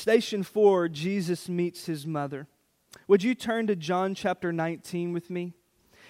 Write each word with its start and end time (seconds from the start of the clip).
Station 0.00 0.42
four, 0.42 0.88
Jesus 0.88 1.46
meets 1.46 1.84
his 1.84 2.06
mother. 2.06 2.46
Would 3.06 3.22
you 3.22 3.34
turn 3.34 3.66
to 3.66 3.76
John 3.76 4.14
chapter 4.14 4.50
19 4.50 5.12
with 5.12 5.28
me? 5.28 5.52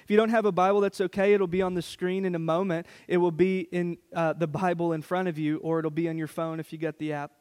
If 0.05 0.11
you 0.13 0.17
don't 0.17 0.29
have 0.29 0.45
a 0.45 0.53
Bible, 0.53 0.81
that's 0.81 1.01
okay. 1.01 1.33
It'll 1.35 1.49
be 1.49 1.61
on 1.61 1.75
the 1.75 1.83
screen 1.83 2.25
in 2.25 2.37
a 2.37 2.39
moment. 2.39 2.87
It 3.09 3.17
will 3.17 3.33
be 3.33 3.63
in 3.73 3.99
uh, 4.15 4.35
the 4.35 4.47
Bible 4.47 4.93
in 4.93 5.03
front 5.03 5.27
of 5.27 5.39
you, 5.39 5.57
or 5.57 5.81
it'll 5.81 5.91
be 5.91 6.09
on 6.09 6.17
your 6.17 6.29
phone 6.29 6.61
if 6.61 6.73
you 6.73 6.79
got 6.79 6.99
the 6.99 7.13
app. 7.15 7.33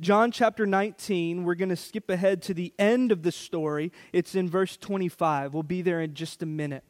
John 0.00 0.30
chapter 0.30 0.64
19, 0.64 1.44
we're 1.44 1.54
going 1.54 1.68
to 1.68 1.76
skip 1.76 2.08
ahead 2.08 2.40
to 2.44 2.54
the 2.54 2.72
end 2.78 3.12
of 3.12 3.22
the 3.22 3.30
story. 3.30 3.92
It's 4.14 4.34
in 4.34 4.48
verse 4.48 4.78
25. 4.78 5.52
We'll 5.52 5.62
be 5.62 5.82
there 5.82 6.00
in 6.00 6.14
just 6.14 6.42
a 6.42 6.46
minute. 6.46 6.84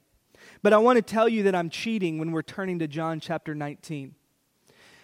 But 0.63 0.73
I 0.73 0.79
want 0.79 0.97
to 0.99 1.03
tell 1.03 1.29
you 1.29 1.43
that 1.43 1.57
I'm 1.57 1.71
cheating 1.71 2.19
when 2.19 2.31
we're 2.31 2.43
turning 2.43 2.79
to 2.79 2.87
John 2.87 3.19
chapter 3.19 3.53
19. 3.53 4.15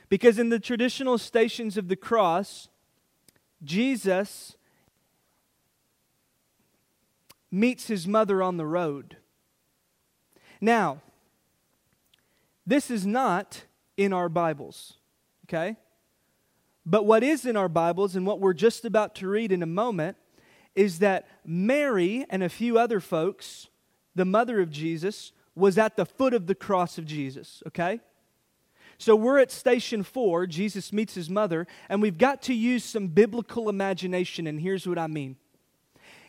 Because 0.08 0.38
in 0.38 0.50
the 0.50 0.60
traditional 0.60 1.18
stations 1.18 1.76
of 1.76 1.88
the 1.88 1.96
cross, 1.96 2.68
Jesus 3.62 4.56
meets 7.50 7.86
his 7.86 8.08
mother 8.08 8.42
on 8.42 8.56
the 8.56 8.66
road. 8.66 9.16
Now, 10.60 11.02
this 12.66 12.90
is 12.90 13.06
not 13.06 13.64
in 13.96 14.12
our 14.12 14.28
Bibles, 14.28 14.94
okay? 15.46 15.76
But 16.86 17.04
what 17.04 17.22
is 17.22 17.44
in 17.44 17.56
our 17.56 17.68
Bibles 17.68 18.16
and 18.16 18.26
what 18.26 18.40
we're 18.40 18.54
just 18.54 18.84
about 18.84 19.14
to 19.16 19.28
read 19.28 19.52
in 19.52 19.62
a 19.62 19.66
moment 19.66 20.16
is 20.74 21.00
that 21.00 21.28
Mary 21.44 22.24
and 22.30 22.42
a 22.42 22.48
few 22.48 22.78
other 22.78 23.00
folks, 23.00 23.68
the 24.14 24.24
mother 24.24 24.60
of 24.60 24.70
Jesus, 24.70 25.32
was 25.54 25.76
at 25.76 25.96
the 25.96 26.06
foot 26.06 26.32
of 26.32 26.46
the 26.46 26.54
cross 26.54 26.96
of 26.96 27.04
Jesus, 27.04 27.62
okay? 27.66 28.00
So 29.02 29.16
we're 29.16 29.40
at 29.40 29.50
station 29.50 30.04
four. 30.04 30.46
Jesus 30.46 30.92
meets 30.92 31.14
his 31.14 31.28
mother, 31.28 31.66
and 31.88 32.00
we've 32.00 32.18
got 32.18 32.40
to 32.42 32.54
use 32.54 32.84
some 32.84 33.08
biblical 33.08 33.68
imagination, 33.68 34.46
and 34.46 34.60
here's 34.60 34.86
what 34.86 34.96
I 34.96 35.08
mean. 35.08 35.34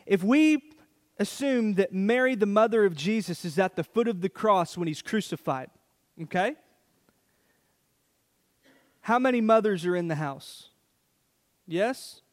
If 0.08 0.24
we 0.24 0.74
assume 1.20 1.76
that 1.76 1.94
Mary, 1.94 2.34
the 2.34 2.48
mother 2.48 2.84
of 2.84 2.96
Jesus, 2.96 3.46
is 3.46 3.60
at 3.60 3.76
the 3.76 3.84
foot 3.84 4.08
of 4.08 4.22
the 4.22 4.28
cross 4.28 4.76
when 4.76 4.88
he's 4.88 5.04
crucified, 5.04 5.70
okay? 6.24 6.56
How 9.02 9.20
many 9.20 9.40
mothers 9.40 9.86
are 9.86 9.96
in 9.96 10.08
the 10.08 10.16
house? 10.16 10.70
Yes? 11.68 12.24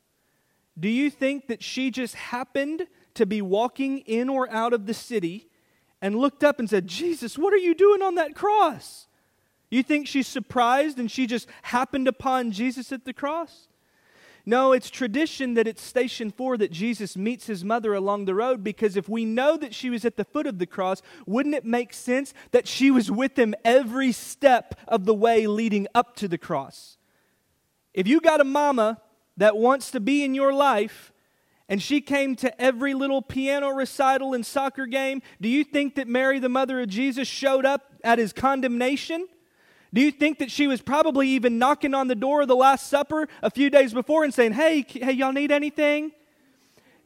Do 0.78 0.88
you 0.88 1.10
think 1.10 1.48
that 1.48 1.62
she 1.62 1.90
just 1.90 2.14
happened 2.14 2.86
to 3.12 3.26
be 3.26 3.42
walking 3.42 3.98
in 3.98 4.30
or 4.30 4.50
out 4.50 4.72
of 4.72 4.86
the 4.86 4.94
city 4.94 5.50
and 6.00 6.16
looked 6.16 6.42
up 6.42 6.58
and 6.58 6.70
said, 6.70 6.86
Jesus, 6.86 7.36
what 7.36 7.52
are 7.52 7.58
you 7.58 7.74
doing 7.74 8.00
on 8.00 8.14
that 8.14 8.34
cross? 8.34 9.06
You 9.70 9.82
think 9.82 10.06
she's 10.06 10.26
surprised 10.26 10.98
and 10.98 11.10
she 11.10 11.26
just 11.26 11.48
happened 11.62 12.08
upon 12.08 12.50
Jesus 12.50 12.90
at 12.92 13.04
the 13.04 13.12
cross? 13.12 13.68
No, 14.46 14.72
it's 14.72 14.90
tradition 14.90 15.54
that 15.54 15.68
it's 15.68 15.82
station 15.82 16.30
four 16.30 16.56
that 16.56 16.72
Jesus 16.72 17.16
meets 17.16 17.46
his 17.46 17.64
mother 17.64 17.94
along 17.94 18.24
the 18.24 18.34
road 18.34 18.64
because 18.64 18.96
if 18.96 19.08
we 19.08 19.24
know 19.24 19.56
that 19.56 19.74
she 19.74 19.90
was 19.90 20.04
at 20.04 20.16
the 20.16 20.24
foot 20.24 20.46
of 20.46 20.58
the 20.58 20.66
cross, 20.66 21.02
wouldn't 21.26 21.54
it 21.54 21.64
make 21.64 21.92
sense 21.92 22.32
that 22.50 22.66
she 22.66 22.90
was 22.90 23.10
with 23.10 23.38
him 23.38 23.54
every 23.64 24.12
step 24.12 24.74
of 24.88 25.04
the 25.04 25.14
way 25.14 25.46
leading 25.46 25.86
up 25.94 26.16
to 26.16 26.26
the 26.26 26.38
cross? 26.38 26.96
If 27.92 28.08
you 28.08 28.20
got 28.20 28.40
a 28.40 28.44
mama 28.44 29.00
that 29.36 29.56
wants 29.56 29.90
to 29.92 30.00
be 30.00 30.24
in 30.24 30.34
your 30.34 30.52
life 30.52 31.12
and 31.68 31.80
she 31.80 32.00
came 32.00 32.34
to 32.36 32.60
every 32.60 32.94
little 32.94 33.22
piano 33.22 33.68
recital 33.68 34.32
and 34.34 34.44
soccer 34.44 34.86
game, 34.86 35.22
do 35.40 35.48
you 35.48 35.64
think 35.64 35.94
that 35.96 36.08
Mary, 36.08 36.38
the 36.38 36.48
mother 36.48 36.80
of 36.80 36.88
Jesus, 36.88 37.28
showed 37.28 37.66
up 37.66 37.92
at 38.02 38.18
his 38.18 38.32
condemnation? 38.32 39.28
Do 39.92 40.00
you 40.00 40.10
think 40.12 40.38
that 40.38 40.50
she 40.50 40.66
was 40.66 40.80
probably 40.80 41.28
even 41.28 41.58
knocking 41.58 41.94
on 41.94 42.08
the 42.08 42.14
door 42.14 42.42
of 42.42 42.48
the 42.48 42.56
Last 42.56 42.88
Supper 42.88 43.28
a 43.42 43.50
few 43.50 43.70
days 43.70 43.92
before 43.92 44.24
and 44.24 44.32
saying, 44.32 44.52
Hey, 44.52 44.84
hey, 44.88 45.12
y'all 45.12 45.32
need 45.32 45.50
anything? 45.50 46.12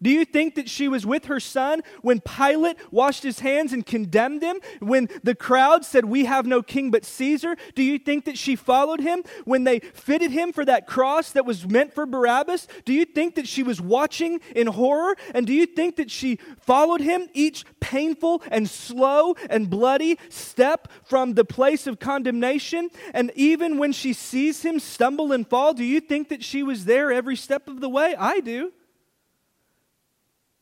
Do 0.04 0.10
you 0.10 0.26
think 0.26 0.54
that 0.56 0.68
she 0.68 0.86
was 0.86 1.06
with 1.06 1.24
her 1.24 1.40
son 1.40 1.80
when 2.02 2.20
Pilate 2.20 2.76
washed 2.92 3.22
his 3.22 3.40
hands 3.40 3.72
and 3.72 3.86
condemned 3.86 4.42
him? 4.42 4.60
When 4.80 5.08
the 5.22 5.34
crowd 5.34 5.82
said, 5.82 6.04
We 6.04 6.26
have 6.26 6.44
no 6.44 6.62
king 6.62 6.90
but 6.90 7.06
Caesar? 7.06 7.56
Do 7.74 7.82
you 7.82 7.98
think 7.98 8.26
that 8.26 8.36
she 8.36 8.54
followed 8.54 9.00
him 9.00 9.24
when 9.46 9.64
they 9.64 9.78
fitted 9.78 10.30
him 10.30 10.52
for 10.52 10.62
that 10.66 10.86
cross 10.86 11.32
that 11.32 11.46
was 11.46 11.66
meant 11.66 11.94
for 11.94 12.04
Barabbas? 12.04 12.68
Do 12.84 12.92
you 12.92 13.06
think 13.06 13.36
that 13.36 13.48
she 13.48 13.62
was 13.62 13.80
watching 13.80 14.40
in 14.54 14.66
horror? 14.66 15.16
And 15.34 15.46
do 15.46 15.54
you 15.54 15.64
think 15.64 15.96
that 15.96 16.10
she 16.10 16.38
followed 16.60 17.00
him 17.00 17.28
each 17.32 17.64
painful 17.80 18.42
and 18.50 18.68
slow 18.68 19.36
and 19.48 19.70
bloody 19.70 20.18
step 20.28 20.88
from 21.04 21.32
the 21.32 21.46
place 21.46 21.86
of 21.86 21.98
condemnation? 21.98 22.90
And 23.14 23.32
even 23.34 23.78
when 23.78 23.92
she 23.92 24.12
sees 24.12 24.60
him 24.60 24.80
stumble 24.80 25.32
and 25.32 25.48
fall, 25.48 25.72
do 25.72 25.82
you 25.82 26.00
think 26.00 26.28
that 26.28 26.44
she 26.44 26.62
was 26.62 26.84
there 26.84 27.10
every 27.10 27.36
step 27.36 27.68
of 27.68 27.80
the 27.80 27.88
way? 27.88 28.14
I 28.18 28.40
do. 28.40 28.70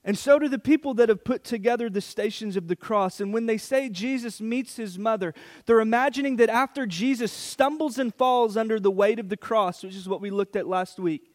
And 0.05 0.19
so 0.19 0.39
do 0.39 0.49
the 0.49 0.59
people 0.59 0.95
that 0.95 1.09
have 1.09 1.23
put 1.23 1.45
together 1.45 1.89
the 1.89 2.01
stations 2.01 2.57
of 2.57 2.67
the 2.67 2.75
cross. 2.75 3.21
And 3.21 3.33
when 3.33 3.47
they 3.47 3.57
say 3.57 3.89
Jesus 3.89 4.41
meets 4.41 4.77
his 4.77 4.99
mother, 4.99 5.33
they're 5.67 5.81
imagining 5.81 6.37
that 6.37 6.51
after 6.51 6.87
Jesus 6.87 7.31
stumbles 7.31 7.99
and 7.99 8.13
falls 8.13 8.57
under 8.57 8.81
the 8.81 8.91
weight 8.91 9.21
of 9.21 9.29
the 9.29 9.37
cross, 9.37 9.85
which 9.85 9.95
is 9.95 10.09
what 10.09 10.21
we 10.21 10.31
looked 10.31 10.57
at 10.57 10.67
last 10.67 10.99
week, 10.99 11.31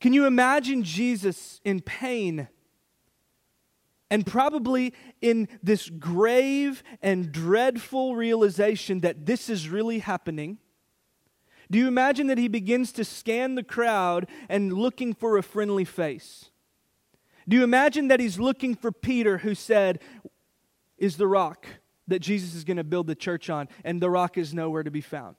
can 0.00 0.12
you 0.12 0.26
imagine 0.26 0.82
Jesus 0.82 1.60
in 1.64 1.80
pain? 1.80 2.48
And 4.10 4.26
probably 4.26 4.92
in 5.20 5.48
this 5.62 5.88
grave 5.88 6.82
and 7.00 7.30
dreadful 7.30 8.16
realization 8.16 9.00
that 9.00 9.24
this 9.24 9.48
is 9.48 9.68
really 9.68 10.00
happening. 10.00 10.58
Do 11.70 11.78
you 11.78 11.86
imagine 11.86 12.26
that 12.26 12.36
he 12.36 12.48
begins 12.48 12.90
to 12.92 13.04
scan 13.04 13.54
the 13.54 13.62
crowd 13.62 14.28
and 14.48 14.72
looking 14.72 15.14
for 15.14 15.38
a 15.38 15.42
friendly 15.42 15.84
face? 15.84 16.50
Do 17.48 17.56
you 17.56 17.64
imagine 17.64 18.08
that 18.08 18.20
he's 18.20 18.38
looking 18.38 18.74
for 18.74 18.92
Peter, 18.92 19.38
who 19.38 19.54
said, 19.54 20.00
Is 20.98 21.16
the 21.16 21.26
rock 21.26 21.66
that 22.08 22.20
Jesus 22.20 22.54
is 22.54 22.64
going 22.64 22.76
to 22.76 22.84
build 22.84 23.06
the 23.06 23.14
church 23.14 23.50
on, 23.50 23.68
and 23.84 24.00
the 24.00 24.10
rock 24.10 24.38
is 24.38 24.54
nowhere 24.54 24.82
to 24.82 24.90
be 24.90 25.00
found? 25.00 25.36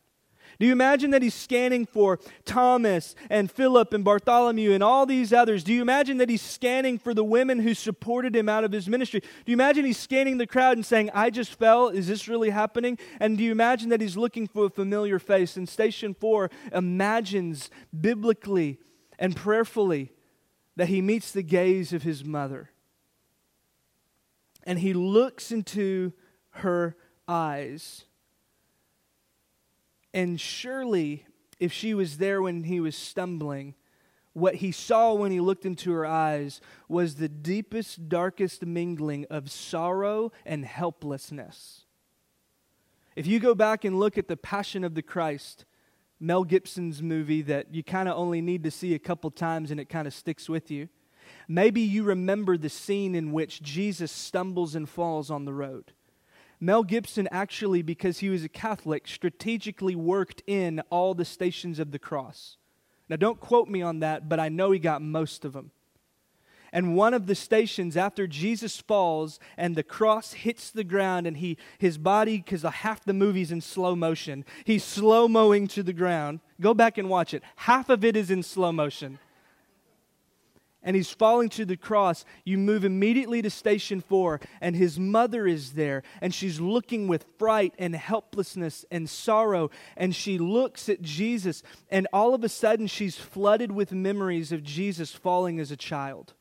Do 0.59 0.66
you 0.66 0.72
imagine 0.72 1.12
that 1.12 1.22
he's 1.22 1.34
scanning 1.34 1.86
for 1.86 2.19
Thomas 2.46 3.16
and 3.30 3.50
Philip 3.50 3.94
and 3.94 4.03
Bartholomew 4.03 4.72
and 4.72 4.84
all 4.84 5.06
these 5.06 5.34
others? 5.34 5.63
Do 5.63 5.74
you 5.74 5.81
imagine 5.81 6.18
that 6.18 6.30
he's 6.30 6.42
scanning 6.42 7.00
for 7.00 7.13
the 7.13 7.24
women 7.24 7.59
who 7.59 7.74
supported 7.74 8.36
him 8.36 8.47
out 8.47 8.63
of 8.63 8.72
his 8.72 8.88
ministry? 8.88 9.22
Do 9.22 9.52
you 9.52 9.56
imagine 9.56 9.86
he's 9.86 9.97
scanning 9.97 10.38
the 10.38 10.47
crowd 10.47 10.78
and 10.78 10.86
saying, 10.86 11.09
I 11.13 11.30
just 11.30 11.56
fell? 11.56 11.90
Is 11.90 12.08
this 12.08 12.28
really 12.28 12.52
happening? 12.52 13.00
And 13.19 13.38
do 13.38 13.44
you 13.44 13.52
imagine 13.52 13.90
that 13.90 14.02
he's 14.02 14.18
looking 14.18 14.47
for 14.47 14.66
a 14.66 14.69
familiar 14.69 15.19
face? 15.19 15.58
And 15.58 15.68
Station 15.68 16.13
4 16.13 16.52
imagines 16.72 17.69
biblically 18.00 18.80
and 19.18 19.36
prayerfully 19.36 20.12
that 20.75 20.88
he 20.88 21.01
meets 21.01 21.31
the 21.31 21.44
gaze 21.44 21.94
of 21.94 22.03
his 22.03 22.23
mother. 22.23 22.72
And 24.63 24.79
he 24.79 24.94
looks 24.94 25.51
into 25.51 26.13
her 26.51 26.95
eyes. 27.28 28.06
And 30.13 30.39
surely, 30.39 31.25
if 31.59 31.72
she 31.72 31.94
was 31.94 32.17
there 32.17 32.41
when 32.41 32.63
he 32.63 32.79
was 32.79 32.95
stumbling, 32.95 33.75
what 34.33 34.56
he 34.56 34.72
saw 34.72 35.13
when 35.13 35.31
he 35.31 35.39
looked 35.39 35.66
into 35.66 35.91
her 35.91 36.06
eyes 36.06 36.59
was 36.88 37.16
the 37.16 37.29
deepest, 37.29 38.09
darkest 38.09 38.66
mingling 38.66 39.25
of 39.29 39.51
sorrow 39.51 40.31
and 40.45 40.66
helplessness. 40.66 41.85
If 43.16 43.28
you 43.28 43.39
go 43.39 43.53
back 43.53 43.85
and 43.85 44.00
look 44.00 44.17
at 44.17 44.28
the 44.28 44.38
Passion 44.38 44.83
of 44.83 44.95
the 44.95 45.03
Christ, 45.03 45.66
Mel 46.23 46.45
Gibson's 46.45 47.03
movie 47.03 47.41
that 47.41 47.75
you 47.75 47.84
kind 47.84 48.07
of 48.07 48.17
only 48.17 48.39
need 48.39 48.63
to 48.63 48.72
see 48.72 48.95
a 48.95 49.00
couple 49.00 49.29
times 49.29 49.72
and 49.72 49.79
it 49.79 49.89
kind 49.89 50.07
of 50.07 50.13
sticks 50.13 50.47
with 50.47 50.72
you. 50.72 50.88
Maybe 51.50 51.81
you 51.81 52.03
remember 52.03 52.57
the 52.57 52.69
scene 52.69 53.13
in 53.13 53.34
which 53.34 53.61
Jesus 53.61 54.09
stumbles 54.09 54.73
and 54.73 54.88
falls 54.88 55.29
on 55.29 55.44
the 55.44 55.53
road. 55.53 55.91
Mel 56.62 56.83
Gibson 56.83 57.28
actually, 57.29 57.81
because 57.81 58.19
he 58.19 58.29
was 58.29 58.41
a 58.41 58.50
Catholic, 58.50 59.06
strategically 59.06 59.95
worked 59.97 60.41
in 60.47 60.79
all 60.89 61.13
the 61.13 61.25
stations 61.25 61.78
of 61.78 61.91
the 61.91 62.00
cross. 62.00 62.56
Now, 63.09 63.18
don't 63.18 63.42
quote 63.42 63.68
me 63.68 63.81
on 63.81 64.00
that, 64.00 64.30
but 64.30 64.39
I 64.39 64.48
know 64.48 64.71
he 64.71 64.80
got 64.80 65.01
most 65.01 65.44
of 65.44 65.51
them. 65.51 65.71
And 66.74 66.96
one 66.96 67.14
of 67.14 67.28
the 67.28 67.36
stations, 67.36 67.96
after 67.96 68.25
Jesus 68.25 68.81
falls 68.81 69.40
and 69.58 69.75
the 69.75 69.84
cross 69.84 70.34
hits 70.34 70.72
the 70.72 70.84
ground, 70.84 71.28
and 71.28 71.38
he, 71.38 71.60
his 71.78 72.00
body, 72.00 72.38
because 72.38 72.64
half 72.64 73.06
the 73.06 73.14
movie's 73.14 73.52
in 73.52 73.62
slow 73.62 73.96
motion, 73.96 74.44
he's 74.66 74.84
slow 74.84 75.28
mowing 75.28 75.68
to 75.68 75.84
the 75.84 75.94
ground. 75.94 76.40
Go 76.60 76.74
back 76.74 76.98
and 76.98 77.12
watch 77.12 77.36
it. 77.36 77.44
Half 77.58 77.90
of 77.90 78.04
it 78.04 78.18
is 78.18 78.31
in 78.31 78.42
slow 78.42 78.72
motion. 78.72 79.20
And 80.81 80.96
he's 80.96 81.12
falling 81.12 81.50
to 81.50 81.64
the 81.64 81.78
cross. 81.78 82.25
You 82.44 82.58
move 82.58 82.84
immediately 82.84 83.44
to 83.44 83.52
station 83.52 84.02
four, 84.02 84.42
and 84.60 84.75
his 84.75 84.98
mother 84.98 85.46
is 85.46 85.74
there, 85.74 86.02
and 86.22 86.34
she's 86.34 86.60
looking 86.60 87.08
with 87.08 87.24
fright 87.38 87.75
and 87.78 87.96
helplessness 87.96 88.84
and 88.90 89.08
sorrow. 89.08 89.70
And 89.96 90.16
she 90.16 90.40
looks 90.40 90.90
at 90.90 91.04
Jesus, 91.04 91.62
and 91.92 92.08
all 92.12 92.34
of 92.34 92.44
a 92.44 92.50
sudden, 92.50 92.88
she's 92.88 93.16
flooded 93.16 93.72
with 93.72 93.92
memories 93.92 94.52
of 94.52 94.64
Jesus 94.64 95.12
falling 95.12 95.60
as 95.60 95.70
a 95.70 95.78
child 95.78 96.34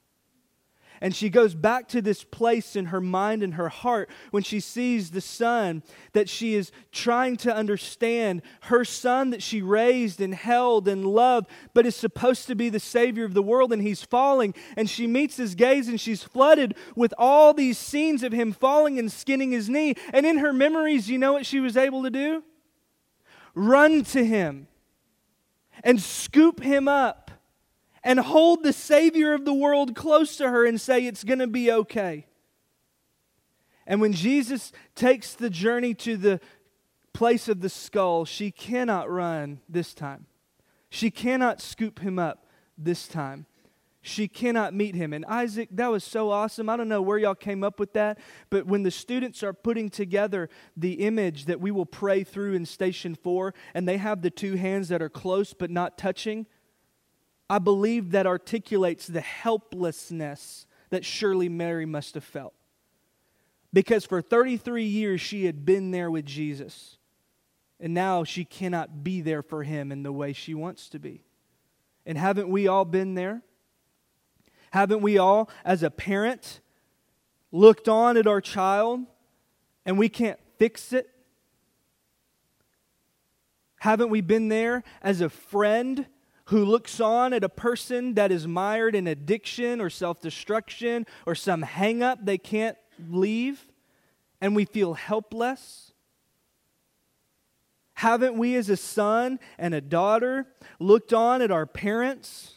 And 1.02 1.16
she 1.16 1.30
goes 1.30 1.56
back 1.56 1.88
to 1.88 2.00
this 2.00 2.22
place 2.22 2.76
in 2.76 2.86
her 2.86 3.00
mind 3.00 3.42
and 3.42 3.54
her 3.54 3.68
heart 3.68 4.08
when 4.30 4.44
she 4.44 4.60
sees 4.60 5.10
the 5.10 5.20
son 5.20 5.82
that 6.12 6.28
she 6.28 6.54
is 6.54 6.70
trying 6.92 7.36
to 7.38 7.52
understand, 7.52 8.40
her 8.62 8.84
son 8.84 9.30
that 9.30 9.42
she 9.42 9.62
raised 9.62 10.20
and 10.20 10.32
held 10.32 10.86
and 10.86 11.04
loved, 11.04 11.50
but 11.74 11.86
is 11.86 11.96
supposed 11.96 12.46
to 12.46 12.54
be 12.54 12.68
the 12.68 12.78
Savior 12.78 13.24
of 13.24 13.34
the 13.34 13.42
world, 13.42 13.72
and 13.72 13.82
he's 13.82 14.04
falling. 14.04 14.54
And 14.76 14.88
she 14.88 15.08
meets 15.08 15.36
his 15.36 15.56
gaze 15.56 15.88
and 15.88 16.00
she's 16.00 16.22
flooded 16.22 16.76
with 16.94 17.12
all 17.18 17.52
these 17.52 17.78
scenes 17.78 18.22
of 18.22 18.32
him 18.32 18.52
falling 18.52 19.00
and 19.00 19.10
skinning 19.10 19.50
his 19.50 19.68
knee. 19.68 19.96
And 20.12 20.24
in 20.24 20.38
her 20.38 20.52
memories, 20.52 21.10
you 21.10 21.18
know 21.18 21.32
what 21.32 21.46
she 21.46 21.58
was 21.58 21.76
able 21.76 22.04
to 22.04 22.10
do? 22.10 22.44
Run 23.56 24.04
to 24.04 24.24
him 24.24 24.68
and 25.82 26.00
scoop 26.00 26.62
him 26.62 26.86
up 26.86 27.31
and 28.04 28.18
hold 28.18 28.62
the 28.62 28.72
Savior 28.72 29.32
of 29.32 29.44
the 29.44 29.54
world 29.54 29.94
close 29.94 30.36
to 30.36 30.48
her 30.48 30.66
and 30.66 30.80
say, 30.80 31.06
It's 31.06 31.24
going 31.24 31.38
to 31.38 31.46
be 31.46 31.70
okay. 31.70 32.26
And 33.86 34.00
when 34.00 34.12
Jesus 34.12 34.72
takes 34.94 35.34
the 35.34 35.50
journey 35.50 35.94
to 35.94 36.16
the 36.16 36.40
place 37.12 37.48
of 37.48 37.60
the 37.60 37.68
skull, 37.68 38.24
she 38.24 38.50
cannot 38.50 39.10
run 39.10 39.60
this 39.68 39.92
time. 39.94 40.26
She 40.88 41.10
cannot 41.10 41.60
scoop 41.60 42.00
him 42.00 42.18
up 42.18 42.46
this 42.78 43.08
time. 43.08 43.46
She 44.04 44.26
cannot 44.26 44.74
meet 44.74 44.96
him. 44.96 45.12
And 45.12 45.24
Isaac, 45.26 45.68
that 45.72 45.90
was 45.90 46.02
so 46.02 46.30
awesome. 46.30 46.68
I 46.68 46.76
don't 46.76 46.88
know 46.88 47.00
where 47.00 47.18
y'all 47.18 47.36
came 47.36 47.62
up 47.62 47.78
with 47.78 47.92
that, 47.92 48.18
but 48.50 48.66
when 48.66 48.82
the 48.82 48.90
students 48.90 49.44
are 49.44 49.52
putting 49.52 49.90
together 49.90 50.50
the 50.76 50.94
image 50.94 51.44
that 51.44 51.60
we 51.60 51.70
will 51.70 51.86
pray 51.86 52.24
through 52.24 52.54
in 52.54 52.66
Station 52.66 53.14
4, 53.14 53.54
and 53.74 53.86
they 53.86 53.98
have 53.98 54.22
the 54.22 54.30
two 54.30 54.56
hands 54.56 54.88
that 54.88 55.00
are 55.00 55.08
close 55.08 55.54
but 55.54 55.70
not 55.70 55.96
touching, 55.96 56.46
I 57.52 57.58
believe 57.58 58.12
that 58.12 58.26
articulates 58.26 59.06
the 59.06 59.20
helplessness 59.20 60.64
that 60.88 61.04
surely 61.04 61.50
Mary 61.50 61.84
must 61.84 62.14
have 62.14 62.24
felt. 62.24 62.54
Because 63.74 64.06
for 64.06 64.22
33 64.22 64.84
years 64.84 65.20
she 65.20 65.44
had 65.44 65.66
been 65.66 65.90
there 65.90 66.10
with 66.10 66.24
Jesus. 66.24 66.96
And 67.78 67.92
now 67.92 68.24
she 68.24 68.46
cannot 68.46 69.04
be 69.04 69.20
there 69.20 69.42
for 69.42 69.64
him 69.64 69.92
in 69.92 70.02
the 70.02 70.12
way 70.12 70.32
she 70.32 70.54
wants 70.54 70.88
to 70.88 70.98
be. 70.98 71.24
And 72.06 72.16
haven't 72.16 72.48
we 72.48 72.68
all 72.68 72.86
been 72.86 73.16
there? 73.16 73.42
Haven't 74.70 75.02
we 75.02 75.18
all, 75.18 75.50
as 75.62 75.82
a 75.82 75.90
parent, 75.90 76.62
looked 77.50 77.86
on 77.86 78.16
at 78.16 78.26
our 78.26 78.40
child 78.40 79.00
and 79.84 79.98
we 79.98 80.08
can't 80.08 80.40
fix 80.56 80.94
it? 80.94 81.10
Haven't 83.80 84.08
we 84.08 84.22
been 84.22 84.48
there 84.48 84.84
as 85.02 85.20
a 85.20 85.28
friend 85.28 86.06
who 86.52 86.66
looks 86.66 87.00
on 87.00 87.32
at 87.32 87.42
a 87.42 87.48
person 87.48 88.12
that 88.12 88.30
is 88.30 88.46
mired 88.46 88.94
in 88.94 89.06
addiction 89.06 89.80
or 89.80 89.88
self 89.88 90.20
destruction 90.20 91.06
or 91.24 91.34
some 91.34 91.62
hang 91.62 92.02
up 92.02 92.18
they 92.26 92.36
can't 92.36 92.76
leave 93.08 93.66
and 94.38 94.54
we 94.54 94.66
feel 94.66 94.92
helpless? 94.92 95.92
Haven't 97.94 98.36
we, 98.36 98.54
as 98.54 98.68
a 98.68 98.76
son 98.76 99.40
and 99.56 99.72
a 99.72 99.80
daughter, 99.80 100.46
looked 100.78 101.14
on 101.14 101.40
at 101.40 101.50
our 101.50 101.64
parents 101.64 102.56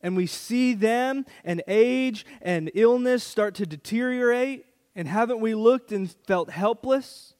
and 0.00 0.16
we 0.16 0.28
see 0.28 0.72
them 0.72 1.26
and 1.44 1.64
age 1.66 2.24
and 2.42 2.70
illness 2.74 3.24
start 3.24 3.56
to 3.56 3.66
deteriorate? 3.66 4.66
And 4.94 5.08
haven't 5.08 5.40
we 5.40 5.56
looked 5.56 5.90
and 5.90 6.08
felt 6.28 6.48
helpless? 6.48 7.34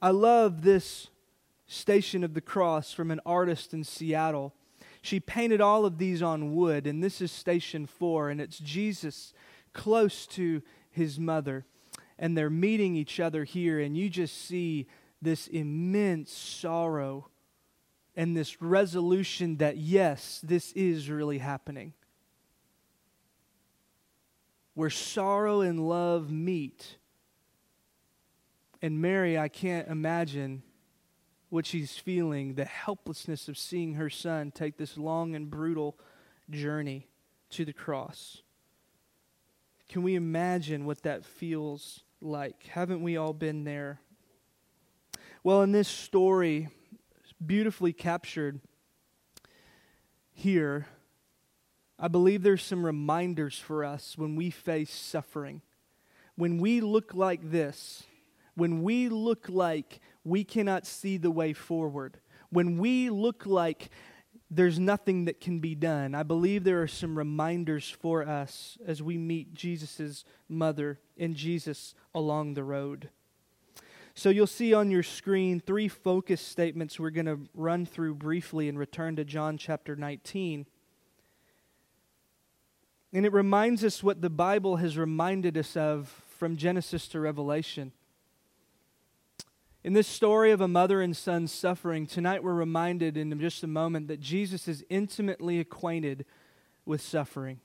I 0.00 0.12
love 0.12 0.62
this 0.62 1.08
Station 1.66 2.24
of 2.24 2.34
the 2.34 2.40
Cross 2.40 2.92
from 2.92 3.10
an 3.10 3.20
artist 3.24 3.72
in 3.72 3.84
Seattle. 3.84 4.54
She 5.02 5.20
painted 5.20 5.60
all 5.60 5.84
of 5.84 5.98
these 5.98 6.22
on 6.22 6.54
wood, 6.54 6.86
and 6.86 7.02
this 7.02 7.20
is 7.20 7.30
Station 7.30 7.86
4, 7.86 8.30
and 8.30 8.40
it's 8.40 8.58
Jesus 8.58 9.32
close 9.72 10.26
to 10.28 10.62
his 10.90 11.18
mother. 11.18 11.66
And 12.18 12.36
they're 12.36 12.50
meeting 12.50 12.94
each 12.94 13.18
other 13.18 13.44
here, 13.44 13.80
and 13.80 13.96
you 13.96 14.08
just 14.08 14.46
see 14.46 14.86
this 15.20 15.48
immense 15.48 16.32
sorrow 16.32 17.28
and 18.16 18.36
this 18.36 18.62
resolution 18.62 19.56
that, 19.56 19.76
yes, 19.76 20.40
this 20.44 20.72
is 20.72 21.10
really 21.10 21.38
happening. 21.38 21.92
Where 24.74 24.90
sorrow 24.90 25.60
and 25.60 25.88
love 25.88 26.30
meet. 26.30 26.96
And 28.80 29.00
Mary, 29.00 29.36
I 29.38 29.48
can't 29.48 29.88
imagine 29.88 30.62
what 31.54 31.66
she's 31.66 31.96
feeling, 31.96 32.54
the 32.54 32.64
helplessness 32.64 33.46
of 33.46 33.56
seeing 33.56 33.94
her 33.94 34.10
son 34.10 34.50
take 34.50 34.76
this 34.76 34.98
long 34.98 35.36
and 35.36 35.48
brutal 35.48 35.96
journey 36.50 37.06
to 37.48 37.64
the 37.64 37.72
cross. 37.72 38.42
Can 39.88 40.02
we 40.02 40.16
imagine 40.16 40.84
what 40.84 41.04
that 41.04 41.24
feels 41.24 42.00
like? 42.20 42.64
Haven't 42.64 43.04
we 43.04 43.16
all 43.16 43.32
been 43.32 43.62
there? 43.62 44.00
Well, 45.44 45.62
in 45.62 45.70
this 45.70 45.86
story, 45.86 46.70
beautifully 47.44 47.92
captured 47.92 48.60
here, 50.32 50.88
I 52.00 52.08
believe 52.08 52.42
there's 52.42 52.64
some 52.64 52.84
reminders 52.84 53.60
for 53.60 53.84
us 53.84 54.18
when 54.18 54.34
we 54.34 54.50
face 54.50 54.92
suffering. 54.92 55.62
When 56.34 56.58
we 56.58 56.80
look 56.80 57.14
like 57.14 57.48
this, 57.52 58.02
when 58.56 58.82
we 58.82 59.08
look 59.08 59.48
like 59.48 60.00
we 60.24 60.44
cannot 60.44 60.86
see 60.86 61.16
the 61.16 61.30
way 61.30 61.52
forward, 61.52 62.18
when 62.50 62.78
we 62.78 63.10
look 63.10 63.46
like 63.46 63.90
there's 64.50 64.78
nothing 64.78 65.24
that 65.24 65.40
can 65.40 65.58
be 65.58 65.74
done, 65.74 66.14
I 66.14 66.22
believe 66.22 66.64
there 66.64 66.82
are 66.82 66.88
some 66.88 67.18
reminders 67.18 67.90
for 67.90 68.26
us 68.26 68.78
as 68.86 69.02
we 69.02 69.18
meet 69.18 69.54
Jesus' 69.54 70.24
mother 70.48 71.00
and 71.18 71.34
Jesus 71.34 71.94
along 72.14 72.54
the 72.54 72.64
road. 72.64 73.10
So 74.14 74.30
you'll 74.30 74.46
see 74.46 74.72
on 74.72 74.92
your 74.92 75.02
screen 75.02 75.58
three 75.58 75.88
focus 75.88 76.40
statements 76.40 77.00
we're 77.00 77.10
going 77.10 77.26
to 77.26 77.40
run 77.52 77.84
through 77.84 78.14
briefly 78.14 78.68
and 78.68 78.78
return 78.78 79.16
to 79.16 79.24
John 79.24 79.58
chapter 79.58 79.96
19. 79.96 80.66
And 83.12 83.26
it 83.26 83.32
reminds 83.32 83.82
us 83.82 84.04
what 84.04 84.22
the 84.22 84.30
Bible 84.30 84.76
has 84.76 84.96
reminded 84.96 85.58
us 85.58 85.76
of 85.76 86.22
from 86.38 86.56
Genesis 86.56 87.08
to 87.08 87.20
Revelation. 87.20 87.90
In 89.84 89.92
this 89.92 90.08
story 90.08 90.50
of 90.50 90.62
a 90.62 90.66
mother 90.66 91.02
and 91.02 91.14
son 91.14 91.46
suffering, 91.46 92.06
tonight 92.06 92.42
we're 92.42 92.54
reminded 92.54 93.18
in 93.18 93.38
just 93.38 93.62
a 93.62 93.66
moment 93.66 94.08
that 94.08 94.18
Jesus 94.18 94.66
is 94.66 94.82
intimately 94.88 95.60
acquainted 95.60 96.24
with 96.86 97.02
suffering. 97.02 97.60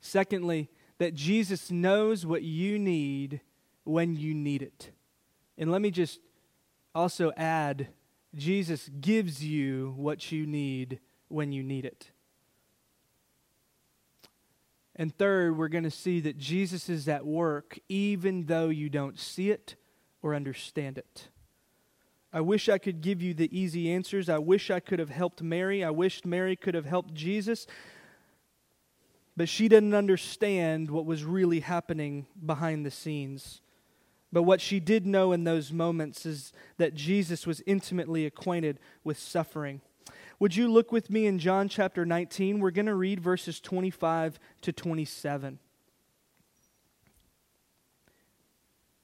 Secondly, 0.00 0.68
that 0.98 1.14
Jesus 1.14 1.70
knows 1.70 2.26
what 2.26 2.42
you 2.42 2.80
need 2.80 3.40
when 3.84 4.16
you 4.16 4.34
need 4.34 4.60
it. 4.60 4.90
And 5.56 5.70
let 5.70 5.80
me 5.80 5.92
just 5.92 6.18
also 6.96 7.30
add 7.36 7.86
Jesus 8.34 8.90
gives 9.00 9.44
you 9.44 9.94
what 9.96 10.32
you 10.32 10.46
need 10.46 10.98
when 11.28 11.52
you 11.52 11.62
need 11.62 11.84
it. 11.84 12.10
And 14.96 15.16
third, 15.16 15.56
we're 15.56 15.68
going 15.68 15.84
to 15.84 15.92
see 15.92 16.18
that 16.22 16.38
Jesus 16.38 16.88
is 16.88 17.06
at 17.06 17.24
work 17.24 17.78
even 17.88 18.46
though 18.46 18.68
you 18.68 18.90
don't 18.90 19.18
see 19.18 19.52
it 19.52 19.76
or 20.24 20.34
understand 20.34 20.96
it. 20.96 21.28
I 22.32 22.40
wish 22.40 22.70
I 22.70 22.78
could 22.78 23.02
give 23.02 23.20
you 23.20 23.34
the 23.34 23.56
easy 23.56 23.92
answers. 23.92 24.30
I 24.30 24.38
wish 24.38 24.70
I 24.70 24.80
could 24.80 24.98
have 24.98 25.10
helped 25.10 25.42
Mary. 25.42 25.84
I 25.84 25.90
wished 25.90 26.24
Mary 26.24 26.56
could 26.56 26.74
have 26.74 26.86
helped 26.86 27.12
Jesus. 27.12 27.66
But 29.36 29.50
she 29.50 29.68
didn't 29.68 29.94
understand 29.94 30.90
what 30.90 31.04
was 31.04 31.24
really 31.24 31.60
happening 31.60 32.26
behind 32.44 32.86
the 32.86 32.90
scenes. 32.90 33.60
But 34.32 34.44
what 34.44 34.62
she 34.62 34.80
did 34.80 35.06
know 35.06 35.32
in 35.32 35.44
those 35.44 35.72
moments 35.72 36.24
is 36.24 36.52
that 36.78 36.94
Jesus 36.94 37.46
was 37.46 37.62
intimately 37.66 38.24
acquainted 38.24 38.80
with 39.04 39.18
suffering. 39.18 39.82
Would 40.40 40.56
you 40.56 40.68
look 40.68 40.90
with 40.90 41.10
me 41.10 41.26
in 41.26 41.38
John 41.38 41.68
chapter 41.68 42.06
19? 42.06 42.60
We're 42.60 42.70
going 42.70 42.86
to 42.86 42.94
read 42.94 43.20
verses 43.20 43.60
25 43.60 44.40
to 44.62 44.72
27. 44.72 45.58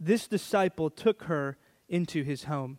this 0.00 0.26
disciple 0.26 0.90
took 0.90 1.24
her 1.24 1.56
into 1.88 2.22
his 2.22 2.44
home. 2.44 2.78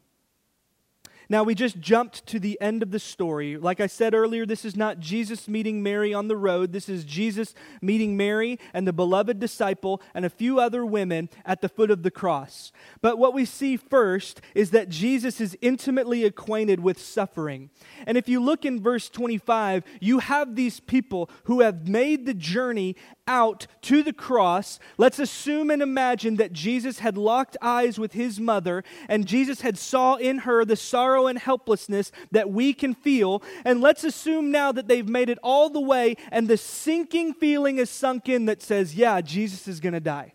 Now, 1.28 1.44
we 1.44 1.56
just 1.56 1.80
jumped 1.80 2.26
to 2.28 2.40
the 2.40 2.60
end 2.62 2.84
of 2.84 2.92
the 2.92 3.00
story. 3.00 3.58
Like 3.58 3.80
I 3.80 3.88
said 3.88 4.14
earlier, 4.14 4.46
this 4.46 4.64
is 4.64 4.76
not 4.76 5.00
Jesus 5.00 5.48
meeting 5.48 5.82
Mary 5.82 6.14
on 6.14 6.28
the 6.28 6.38
road. 6.38 6.72
This 6.72 6.88
is 6.88 7.04
Jesus 7.04 7.56
meeting 7.82 8.16
Mary 8.16 8.60
and 8.74 8.88
the 8.88 8.94
beloved 8.94 9.40
disciple 9.40 10.02
and 10.14 10.24
a 10.24 10.30
few 10.30 10.60
other 10.60 10.86
women 10.86 11.30
at 11.46 11.62
the 11.62 11.70
foot 11.70 11.90
of 11.90 12.04
the 12.04 12.12
cross. 12.12 12.72
But 13.02 13.18
what 13.18 13.34
we 13.34 13.46
see 13.46 13.76
first 13.76 14.40
is 14.54 14.72
that 14.72 14.90
Jesus 14.90 15.42
is 15.42 15.58
intimately 15.62 16.26
acquainted 16.26 16.80
with 16.80 17.02
suffering. 17.02 17.72
And 18.06 18.18
if 18.18 18.30
you 18.30 18.40
look 18.40 18.64
in 18.64 18.82
verse 18.82 19.10
25, 19.10 19.84
you 20.00 20.20
have 20.20 20.56
these 20.56 20.80
people 20.80 21.30
who 21.46 21.62
have 21.62 21.88
made 21.88 22.26
the 22.26 22.36
journey 22.36 22.96
out 23.28 23.68
to 23.82 24.04
the 24.04 24.14
cross. 24.14 24.80
Let's 24.98 25.20
assume 25.20 25.72
and 25.72 25.82
imagine 25.82 26.36
that 26.38 26.54
Jesus 26.54 27.00
had 27.00 27.18
locked 27.18 27.58
eyes 27.62 27.98
with 27.98 28.14
his 28.14 28.40
mother 28.40 28.84
and 29.10 29.26
Jesus 29.26 29.62
had 29.62 29.78
saw 29.78 30.16
in 30.16 30.40
her 30.40 30.64
the 30.66 30.76
sorrow 30.76 31.28
and 31.28 31.40
helplessness 31.40 32.12
that 32.32 32.50
we 32.50 32.74
can 32.74 32.94
feel. 32.94 33.42
And 33.64 33.82
let's 33.82 34.04
assume 34.04 34.52
now 34.52 34.72
that 34.72 34.88
they've 34.88 35.08
made 35.08 35.30
it 35.30 35.40
all 35.44 35.70
the 35.70 35.82
way 35.82 36.16
and 36.32 36.48
the 36.48 36.58
sinking 36.58 37.34
feeling 37.34 37.78
is 37.78 37.90
sunk 37.90 38.30
in 38.30 38.46
that 38.46 38.62
says, 38.62 38.96
yeah, 38.96 39.22
Jesus 39.22 39.68
is 39.68 39.80
going 39.80 39.94
to 39.94 40.00
die. 40.00 40.34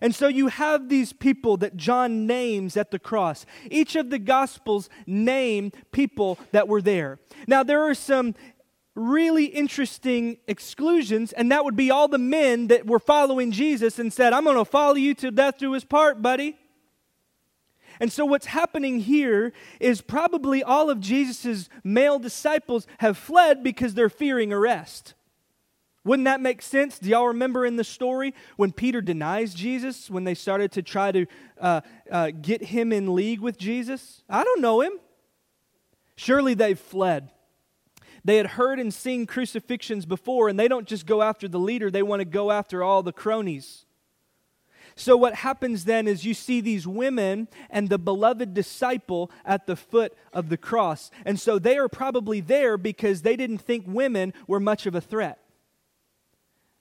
And 0.00 0.14
so 0.14 0.28
you 0.28 0.48
have 0.48 0.88
these 0.88 1.12
people 1.12 1.56
that 1.58 1.76
John 1.76 2.26
names 2.26 2.76
at 2.76 2.90
the 2.90 2.98
cross. 2.98 3.44
Each 3.70 3.96
of 3.96 4.10
the 4.10 4.18
Gospels 4.18 4.88
name 5.06 5.72
people 5.92 6.38
that 6.52 6.68
were 6.68 6.80
there. 6.80 7.18
Now, 7.46 7.62
there 7.62 7.82
are 7.82 7.94
some 7.94 8.34
really 8.94 9.46
interesting 9.46 10.38
exclusions, 10.46 11.32
and 11.32 11.50
that 11.52 11.64
would 11.64 11.76
be 11.76 11.90
all 11.90 12.08
the 12.08 12.18
men 12.18 12.68
that 12.68 12.86
were 12.86 12.98
following 12.98 13.50
Jesus 13.52 13.98
and 13.98 14.12
said, 14.12 14.32
I'm 14.32 14.44
going 14.44 14.56
to 14.56 14.64
follow 14.64 14.94
you 14.94 15.14
to 15.14 15.30
death 15.30 15.58
through 15.58 15.72
his 15.72 15.84
part, 15.84 16.20
buddy. 16.20 16.56
And 18.00 18.10
so, 18.10 18.24
what's 18.24 18.46
happening 18.46 19.00
here 19.00 19.52
is 19.78 20.00
probably 20.00 20.62
all 20.62 20.88
of 20.88 21.00
Jesus' 21.00 21.68
male 21.84 22.18
disciples 22.18 22.86
have 22.98 23.18
fled 23.18 23.62
because 23.62 23.94
they're 23.94 24.08
fearing 24.08 24.52
arrest. 24.52 25.14
Wouldn't 26.02 26.24
that 26.24 26.40
make 26.40 26.62
sense? 26.62 26.98
Do 26.98 27.10
y'all 27.10 27.28
remember 27.28 27.66
in 27.66 27.76
the 27.76 27.84
story 27.84 28.34
when 28.56 28.72
Peter 28.72 29.02
denies 29.02 29.52
Jesus, 29.52 30.08
when 30.08 30.24
they 30.24 30.34
started 30.34 30.72
to 30.72 30.82
try 30.82 31.12
to 31.12 31.26
uh, 31.60 31.82
uh, 32.10 32.30
get 32.30 32.64
him 32.64 32.90
in 32.90 33.14
league 33.14 33.40
with 33.40 33.58
Jesus? 33.58 34.22
I 34.30 34.44
don't 34.44 34.62
know 34.62 34.80
him. 34.80 34.92
Surely 36.16 36.54
they've 36.54 36.80
fled. 36.80 37.30
They 38.24 38.36
had 38.36 38.46
heard 38.46 38.78
and 38.78 38.92
seen 38.92 39.26
crucifixions 39.26 40.06
before, 40.06 40.48
and 40.48 40.58
they 40.58 40.68
don't 40.68 40.86
just 40.86 41.06
go 41.06 41.22
after 41.22 41.48
the 41.48 41.58
leader, 41.58 41.90
they 41.90 42.02
want 42.02 42.20
to 42.20 42.24
go 42.24 42.50
after 42.50 42.82
all 42.82 43.02
the 43.02 43.12
cronies. 43.12 43.86
So, 44.96 45.16
what 45.16 45.36
happens 45.36 45.84
then 45.84 46.06
is 46.06 46.26
you 46.26 46.34
see 46.34 46.60
these 46.60 46.86
women 46.86 47.48
and 47.70 47.88
the 47.88 47.98
beloved 47.98 48.52
disciple 48.52 49.30
at 49.44 49.66
the 49.66 49.76
foot 49.76 50.16
of 50.32 50.48
the 50.48 50.56
cross. 50.56 51.10
And 51.24 51.38
so 51.40 51.58
they 51.58 51.78
are 51.78 51.88
probably 51.88 52.40
there 52.40 52.76
because 52.76 53.22
they 53.22 53.36
didn't 53.36 53.58
think 53.58 53.84
women 53.86 54.34
were 54.46 54.60
much 54.60 54.86
of 54.86 54.94
a 54.94 55.00
threat. 55.00 55.38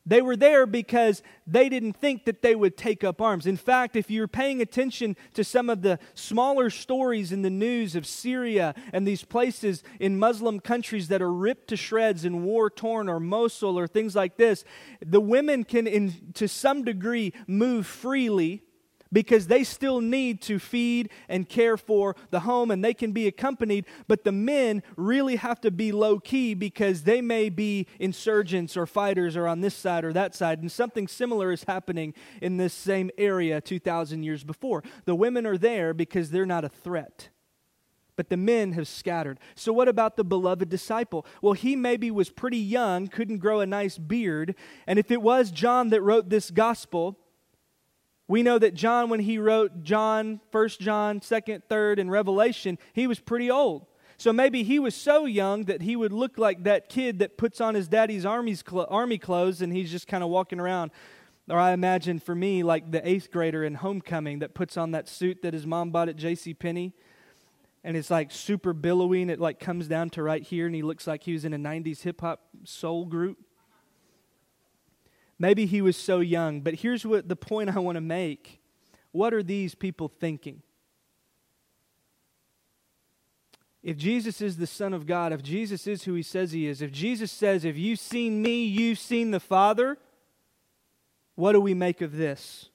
They 0.05 0.21
were 0.21 0.35
there 0.35 0.65
because 0.65 1.21
they 1.45 1.69
didn't 1.69 1.93
think 1.93 2.25
that 2.25 2.41
they 2.41 2.55
would 2.55 2.77
take 2.77 3.03
up 3.03 3.21
arms. 3.21 3.45
In 3.45 3.57
fact, 3.57 3.95
if 3.95 4.09
you're 4.09 4.27
paying 4.27 4.61
attention 4.61 5.15
to 5.33 5.43
some 5.43 5.69
of 5.69 5.81
the 5.81 5.99
smaller 6.13 6.69
stories 6.69 7.31
in 7.31 7.41
the 7.41 7.49
news 7.49 7.95
of 7.95 8.07
Syria 8.07 8.73
and 8.91 9.07
these 9.07 9.23
places 9.23 9.83
in 9.99 10.17
Muslim 10.17 10.59
countries 10.59 11.09
that 11.09 11.21
are 11.21 11.31
ripped 11.31 11.67
to 11.67 11.77
shreds 11.77 12.25
and 12.25 12.43
war 12.43 12.69
torn, 12.69 13.09
or 13.09 13.19
Mosul, 13.19 13.77
or 13.77 13.87
things 13.87 14.15
like 14.15 14.37
this, 14.37 14.63
the 15.05 15.21
women 15.21 15.63
can, 15.63 15.85
in, 15.85 16.31
to 16.33 16.47
some 16.47 16.83
degree, 16.83 17.33
move 17.45 17.85
freely 17.85 18.63
because 19.11 19.47
they 19.47 19.63
still 19.63 20.01
need 20.01 20.41
to 20.41 20.59
feed 20.59 21.09
and 21.27 21.47
care 21.49 21.77
for 21.77 22.15
the 22.29 22.41
home 22.41 22.71
and 22.71 22.83
they 22.83 22.93
can 22.93 23.11
be 23.11 23.27
accompanied, 23.27 23.85
but 24.07 24.23
the 24.23 24.31
men 24.31 24.83
really 24.95 25.37
have 25.37 25.59
to 25.61 25.71
be 25.71 25.91
low 25.91 26.19
key 26.19 26.53
because 26.53 27.03
they 27.03 27.21
may 27.21 27.49
be 27.49 27.87
insurgents 27.99 28.77
or 28.77 28.85
fighters 28.85 29.35
or 29.35 29.47
on 29.47 29.61
this 29.61 29.75
side 29.75 30.03
or 30.03 30.13
that 30.13 30.35
side. 30.35 30.59
And 30.59 30.71
something 30.71 31.07
similar 31.07 31.51
is 31.51 31.63
happening 31.63 32.13
in 32.41 32.57
this 32.57 32.73
same 32.73 33.09
area 33.17 33.61
2,000 33.61 34.23
years 34.23 34.43
before. 34.43 34.83
The 35.05 35.15
women 35.15 35.45
are 35.45 35.57
there 35.57 35.93
because 35.93 36.29
they're 36.29 36.45
not 36.45 36.65
a 36.65 36.69
threat 36.69 37.29
but 38.15 38.27
the 38.27 38.35
men 38.35 38.73
have 38.73 38.85
scattered. 38.85 39.39
So, 39.55 39.71
what 39.71 39.87
about 39.87 40.17
the 40.17 40.25
beloved 40.25 40.67
disciple? 40.67 41.25
Well, 41.41 41.53
he 41.53 41.77
maybe 41.77 42.11
was 42.11 42.29
pretty 42.29 42.57
young, 42.57 43.07
couldn't 43.07 43.37
grow 43.37 43.61
a 43.61 43.65
nice 43.65 43.97
beard, 43.97 44.55
and 44.85 44.99
if 44.99 45.09
it 45.09 45.21
was 45.21 45.51
John 45.51 45.87
that 45.91 46.01
wrote 46.01 46.27
this 46.27 46.51
gospel, 46.51 47.17
we 48.29 48.43
know 48.43 48.59
that 48.59 48.75
John, 48.75 49.09
when 49.09 49.19
he 49.19 49.39
wrote 49.39 49.83
John, 49.83 50.39
1 50.51 50.69
John, 50.79 51.19
2nd, 51.19 51.63
3rd, 51.67 51.99
and 51.99 52.11
Revelation, 52.11 52.77
he 52.93 53.07
was 53.07 53.19
pretty 53.19 53.49
old. 53.49 53.87
So 54.17 54.31
maybe 54.31 54.61
he 54.61 54.77
was 54.77 54.93
so 54.93 55.25
young 55.25 55.63
that 55.63 55.81
he 55.81 55.95
would 55.95 56.13
look 56.13 56.37
like 56.37 56.63
that 56.63 56.89
kid 56.89 57.19
that 57.19 57.37
puts 57.37 57.59
on 57.59 57.73
his 57.73 57.87
daddy's 57.87 58.27
army's 58.27 58.63
cl- 58.65 58.85
army 58.87 59.17
clothes 59.17 59.63
and 59.63 59.73
he's 59.73 59.89
just 59.89 60.07
kind 60.07 60.23
of 60.23 60.29
walking 60.29 60.59
around. 60.59 60.91
Or 61.49 61.57
I 61.57 61.71
imagine 61.71 62.19
for 62.19 62.35
me, 62.35 62.61
like 62.61 62.91
the 62.91 63.07
eighth 63.07 63.31
grader 63.31 63.63
in 63.63 63.73
homecoming 63.73 64.39
that 64.39 64.53
puts 64.53 64.77
on 64.77 64.91
that 64.91 65.09
suit 65.09 65.41
that 65.41 65.55
his 65.55 65.65
mom 65.65 65.89
bought 65.89 66.07
at 66.07 66.15
J.C. 66.15 66.53
Penney, 66.53 66.93
and 67.83 67.97
it's 67.97 68.11
like 68.11 68.31
super 68.31 68.73
billowy 68.73 69.23
and 69.23 69.31
it 69.31 69.39
like 69.39 69.59
comes 69.59 69.87
down 69.87 70.11
to 70.11 70.21
right 70.21 70.43
here 70.43 70.67
and 70.67 70.75
he 70.75 70.83
looks 70.83 71.07
like 71.07 71.23
he 71.23 71.33
was 71.33 71.45
in 71.45 71.53
a 71.53 71.57
90s 71.57 72.01
hip 72.01 72.21
hop 72.21 72.41
soul 72.63 73.05
group. 73.05 73.39
Maybe 75.39 75.65
he 75.65 75.81
was 75.81 75.95
so 75.95 76.19
young, 76.19 76.59
but 76.59 76.75
here's 76.75 77.05
what 77.05 77.29
the 77.29 77.35
point 77.35 77.75
I 77.75 77.79
want 77.79 77.95
to 77.95 78.01
make. 78.01 78.59
What 79.11 79.33
are 79.33 79.41
these 79.41 79.73
people 79.73 80.09
thinking? 80.09 80.61
If 83.81 83.95
Jesus 83.95 84.41
is 84.41 84.57
the 84.57 84.67
Son 84.67 84.93
of 84.93 85.07
God, 85.07 85.31
if 85.31 85.41
Jesus 85.41 85.87
is 85.87 86.03
who 86.03 86.13
he 86.13 86.21
says 86.21 86.51
he 86.51 86.67
is, 86.67 86.81
if 86.81 86.91
Jesus 86.91 87.31
says, 87.31 87.63
If 87.63 87.77
you've 87.77 87.99
seen 87.99 88.41
me, 88.41 88.65
you've 88.65 88.99
seen 88.99 89.31
the 89.31 89.39
Father, 89.39 89.97
what 91.35 91.53
do 91.53 91.61
we 91.61 91.73
make 91.73 92.01
of 92.01 92.17
this? 92.17 92.68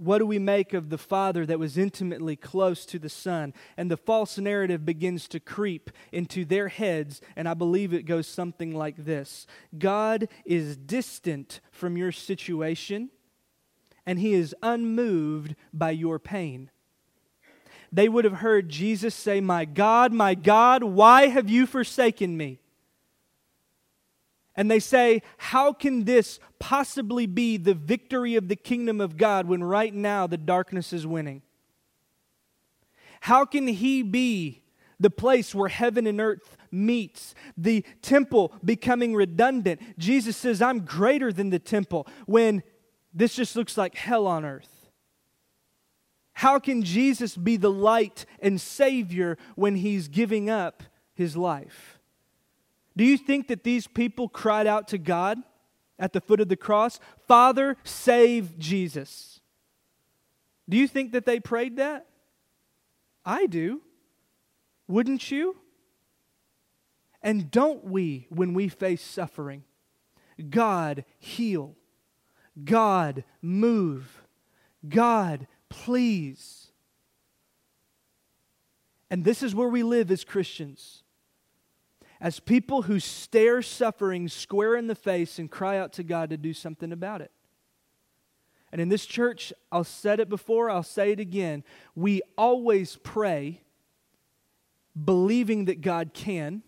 What 0.00 0.16
do 0.16 0.24
we 0.24 0.38
make 0.38 0.72
of 0.72 0.88
the 0.88 0.96
Father 0.96 1.44
that 1.44 1.58
was 1.58 1.76
intimately 1.76 2.34
close 2.34 2.86
to 2.86 2.98
the 2.98 3.10
Son? 3.10 3.52
And 3.76 3.90
the 3.90 3.98
false 3.98 4.38
narrative 4.38 4.86
begins 4.86 5.28
to 5.28 5.38
creep 5.38 5.90
into 6.10 6.46
their 6.46 6.68
heads, 6.68 7.20
and 7.36 7.46
I 7.46 7.52
believe 7.52 7.92
it 7.92 8.04
goes 8.06 8.26
something 8.26 8.74
like 8.74 8.96
this 8.96 9.46
God 9.76 10.28
is 10.46 10.78
distant 10.78 11.60
from 11.70 11.98
your 11.98 12.12
situation, 12.12 13.10
and 14.06 14.18
He 14.18 14.32
is 14.32 14.56
unmoved 14.62 15.54
by 15.70 15.90
your 15.90 16.18
pain. 16.18 16.70
They 17.92 18.08
would 18.08 18.24
have 18.24 18.34
heard 18.34 18.70
Jesus 18.70 19.14
say, 19.14 19.42
My 19.42 19.66
God, 19.66 20.14
my 20.14 20.34
God, 20.34 20.82
why 20.82 21.26
have 21.26 21.50
you 21.50 21.66
forsaken 21.66 22.38
me? 22.38 22.60
And 24.56 24.70
they 24.70 24.80
say, 24.80 25.22
How 25.38 25.72
can 25.72 26.04
this 26.04 26.40
possibly 26.58 27.26
be 27.26 27.56
the 27.56 27.74
victory 27.74 28.34
of 28.34 28.48
the 28.48 28.56
kingdom 28.56 29.00
of 29.00 29.16
God 29.16 29.46
when 29.46 29.62
right 29.62 29.94
now 29.94 30.26
the 30.26 30.36
darkness 30.36 30.92
is 30.92 31.06
winning? 31.06 31.42
How 33.20 33.44
can 33.44 33.66
he 33.66 34.02
be 34.02 34.62
the 34.98 35.10
place 35.10 35.54
where 35.54 35.68
heaven 35.68 36.06
and 36.06 36.20
earth 36.20 36.56
meets, 36.70 37.34
the 37.56 37.84
temple 38.02 38.52
becoming 38.64 39.14
redundant? 39.14 39.80
Jesus 39.98 40.36
says, 40.36 40.60
I'm 40.60 40.80
greater 40.80 41.32
than 41.32 41.50
the 41.50 41.58
temple 41.58 42.06
when 42.26 42.62
this 43.12 43.34
just 43.34 43.56
looks 43.56 43.76
like 43.76 43.94
hell 43.94 44.26
on 44.26 44.44
earth. 44.44 44.90
How 46.32 46.58
can 46.58 46.82
Jesus 46.82 47.36
be 47.36 47.58
the 47.58 47.70
light 47.70 48.24
and 48.40 48.58
Savior 48.60 49.36
when 49.56 49.76
he's 49.76 50.08
giving 50.08 50.48
up 50.48 50.82
his 51.12 51.36
life? 51.36 51.99
Do 52.96 53.04
you 53.04 53.16
think 53.16 53.48
that 53.48 53.64
these 53.64 53.86
people 53.86 54.28
cried 54.28 54.66
out 54.66 54.88
to 54.88 54.98
God 54.98 55.38
at 55.98 56.12
the 56.12 56.20
foot 56.20 56.40
of 56.40 56.48
the 56.48 56.56
cross, 56.56 56.98
Father, 57.28 57.76
save 57.84 58.58
Jesus? 58.58 59.40
Do 60.68 60.76
you 60.76 60.88
think 60.88 61.12
that 61.12 61.26
they 61.26 61.40
prayed 61.40 61.76
that? 61.76 62.06
I 63.24 63.46
do. 63.46 63.82
Wouldn't 64.88 65.30
you? 65.30 65.56
And 67.22 67.50
don't 67.50 67.84
we, 67.84 68.26
when 68.30 68.54
we 68.54 68.68
face 68.68 69.02
suffering, 69.02 69.64
God 70.48 71.04
heal, 71.18 71.76
God 72.64 73.24
move, 73.42 74.22
God 74.88 75.46
please. 75.68 76.68
And 79.10 79.24
this 79.24 79.42
is 79.42 79.54
where 79.54 79.68
we 79.68 79.82
live 79.82 80.10
as 80.10 80.24
Christians 80.24 81.02
as 82.20 82.38
people 82.38 82.82
who 82.82 83.00
stare 83.00 83.62
suffering 83.62 84.28
square 84.28 84.76
in 84.76 84.86
the 84.86 84.94
face 84.94 85.38
and 85.38 85.50
cry 85.50 85.78
out 85.78 85.92
to 85.94 86.02
God 86.02 86.30
to 86.30 86.36
do 86.36 86.52
something 86.52 86.92
about 86.92 87.20
it. 87.20 87.30
And 88.72 88.80
in 88.80 88.88
this 88.88 89.06
church, 89.06 89.52
I'll 89.72 89.84
said 89.84 90.20
it 90.20 90.28
before, 90.28 90.70
I'll 90.70 90.82
say 90.82 91.12
it 91.12 91.20
again. 91.20 91.64
We 91.94 92.22
always 92.36 92.96
pray 92.96 93.62
believing 95.02 95.64
that 95.64 95.80
God 95.80 96.12
can, 96.12 96.62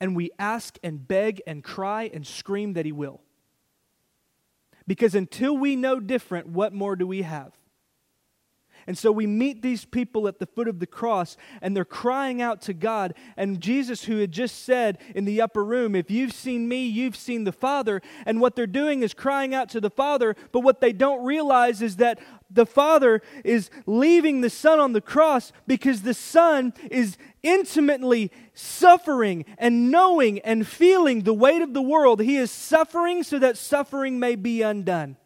and 0.00 0.14
we 0.14 0.30
ask 0.38 0.78
and 0.82 1.06
beg 1.06 1.42
and 1.46 1.64
cry 1.64 2.10
and 2.12 2.26
scream 2.26 2.74
that 2.74 2.86
He 2.86 2.92
will. 2.92 3.20
Because 4.86 5.14
until 5.14 5.56
we 5.56 5.74
know 5.74 5.98
different, 5.98 6.48
what 6.48 6.72
more 6.72 6.96
do 6.96 7.06
we 7.06 7.22
have? 7.22 7.52
And 8.86 8.96
so 8.96 9.10
we 9.10 9.26
meet 9.26 9.62
these 9.62 9.84
people 9.84 10.28
at 10.28 10.38
the 10.38 10.46
foot 10.46 10.68
of 10.68 10.78
the 10.78 10.86
cross, 10.86 11.36
and 11.60 11.76
they're 11.76 11.84
crying 11.84 12.40
out 12.40 12.60
to 12.62 12.72
God. 12.72 13.14
And 13.36 13.60
Jesus, 13.60 14.04
who 14.04 14.18
had 14.18 14.30
just 14.30 14.64
said 14.64 14.98
in 15.14 15.24
the 15.24 15.40
upper 15.40 15.64
room, 15.64 15.94
If 15.94 16.10
you've 16.10 16.32
seen 16.32 16.68
me, 16.68 16.86
you've 16.86 17.16
seen 17.16 17.44
the 17.44 17.52
Father. 17.52 18.00
And 18.24 18.40
what 18.40 18.54
they're 18.54 18.66
doing 18.66 19.02
is 19.02 19.14
crying 19.14 19.54
out 19.54 19.68
to 19.70 19.80
the 19.80 19.90
Father, 19.90 20.36
but 20.52 20.60
what 20.60 20.80
they 20.80 20.92
don't 20.92 21.24
realize 21.24 21.82
is 21.82 21.96
that 21.96 22.20
the 22.50 22.66
Father 22.66 23.22
is 23.44 23.70
leaving 23.86 24.40
the 24.40 24.50
Son 24.50 24.78
on 24.78 24.92
the 24.92 25.00
cross 25.00 25.52
because 25.66 26.02
the 26.02 26.14
Son 26.14 26.72
is 26.90 27.16
intimately 27.42 28.30
suffering 28.54 29.44
and 29.58 29.90
knowing 29.90 30.38
and 30.40 30.66
feeling 30.66 31.22
the 31.22 31.34
weight 31.34 31.62
of 31.62 31.74
the 31.74 31.82
world. 31.82 32.20
He 32.20 32.36
is 32.36 32.50
suffering 32.50 33.22
so 33.22 33.38
that 33.40 33.56
suffering 33.56 34.20
may 34.20 34.36
be 34.36 34.62
undone. 34.62 35.16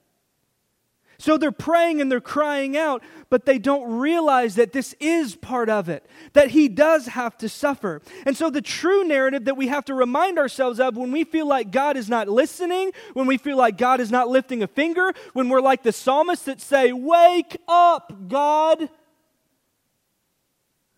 So 1.21 1.37
they're 1.37 1.53
praying 1.53 2.01
and 2.01 2.11
they're 2.11 2.19
crying 2.19 2.79
out, 2.79 3.03
but 3.29 3.45
they 3.45 3.59
don't 3.59 3.99
realize 3.99 4.55
that 4.55 4.73
this 4.73 4.95
is 5.01 5.37
part 5.37 5.69
of 5.69 5.91
it, 5.91 6.07
that 6.33 6.49
he 6.49 6.67
does 6.67 7.09
have 7.09 7.37
to 7.39 7.49
suffer. 7.49 8.01
And 8.25 8.35
so 8.35 8.49
the 8.49 8.63
true 8.63 9.05
narrative 9.05 9.45
that 9.45 9.59
we 9.59 9.69
have 9.69 9.85
to 9.85 9.95
remind 9.95 10.39
ourselves 10.39 10.81
of 10.81 10.97
when 10.97 11.13
we 11.13 11.25
feel 11.25 11.47
like 11.47 11.71
God 11.71 11.99
is 11.99 12.09
not 12.09 12.27
listening, 12.27 12.93
when 13.13 13.27
we 13.27 13.37
feel 13.37 13.59
like 13.59 13.77
God 13.77 14.01
is 14.01 14.11
not 14.11 14.29
lifting 14.29 14.63
a 14.63 14.67
finger, 14.67 15.13
when 15.35 15.51
we're 15.51 15.61
like 15.61 15.83
the 15.83 15.93
psalmists 15.93 16.47
that 16.47 16.59
say, 16.59 16.91
Wake 16.91 17.59
up, 17.69 18.15
God. 18.29 18.89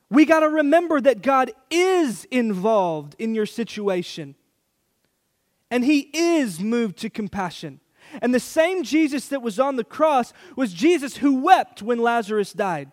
We 0.09 0.25
got 0.25 0.41
to 0.41 0.49
remember 0.49 1.00
that 1.00 1.23
God 1.23 1.50
is 1.69 2.26
involved 2.26 3.17
in 3.19 3.35
your 3.35 3.47
situation. 3.47 4.37
And 5.69 5.85
he 5.85 6.11
is 6.12 6.61
moved 6.61 6.99
to 6.99 7.11
compassion. 7.11 7.81
And 8.21 8.35
the 8.35 8.40
same 8.40 8.83
Jesus 8.83 9.28
that 9.28 9.42
was 9.42 9.59
on 9.59 9.76
the 9.76 9.85
cross 9.85 10.33
was 10.57 10.73
Jesus 10.73 11.19
who 11.19 11.40
wept 11.40 11.83
when 11.83 11.99
Lazarus 11.99 12.52
died. 12.52 12.90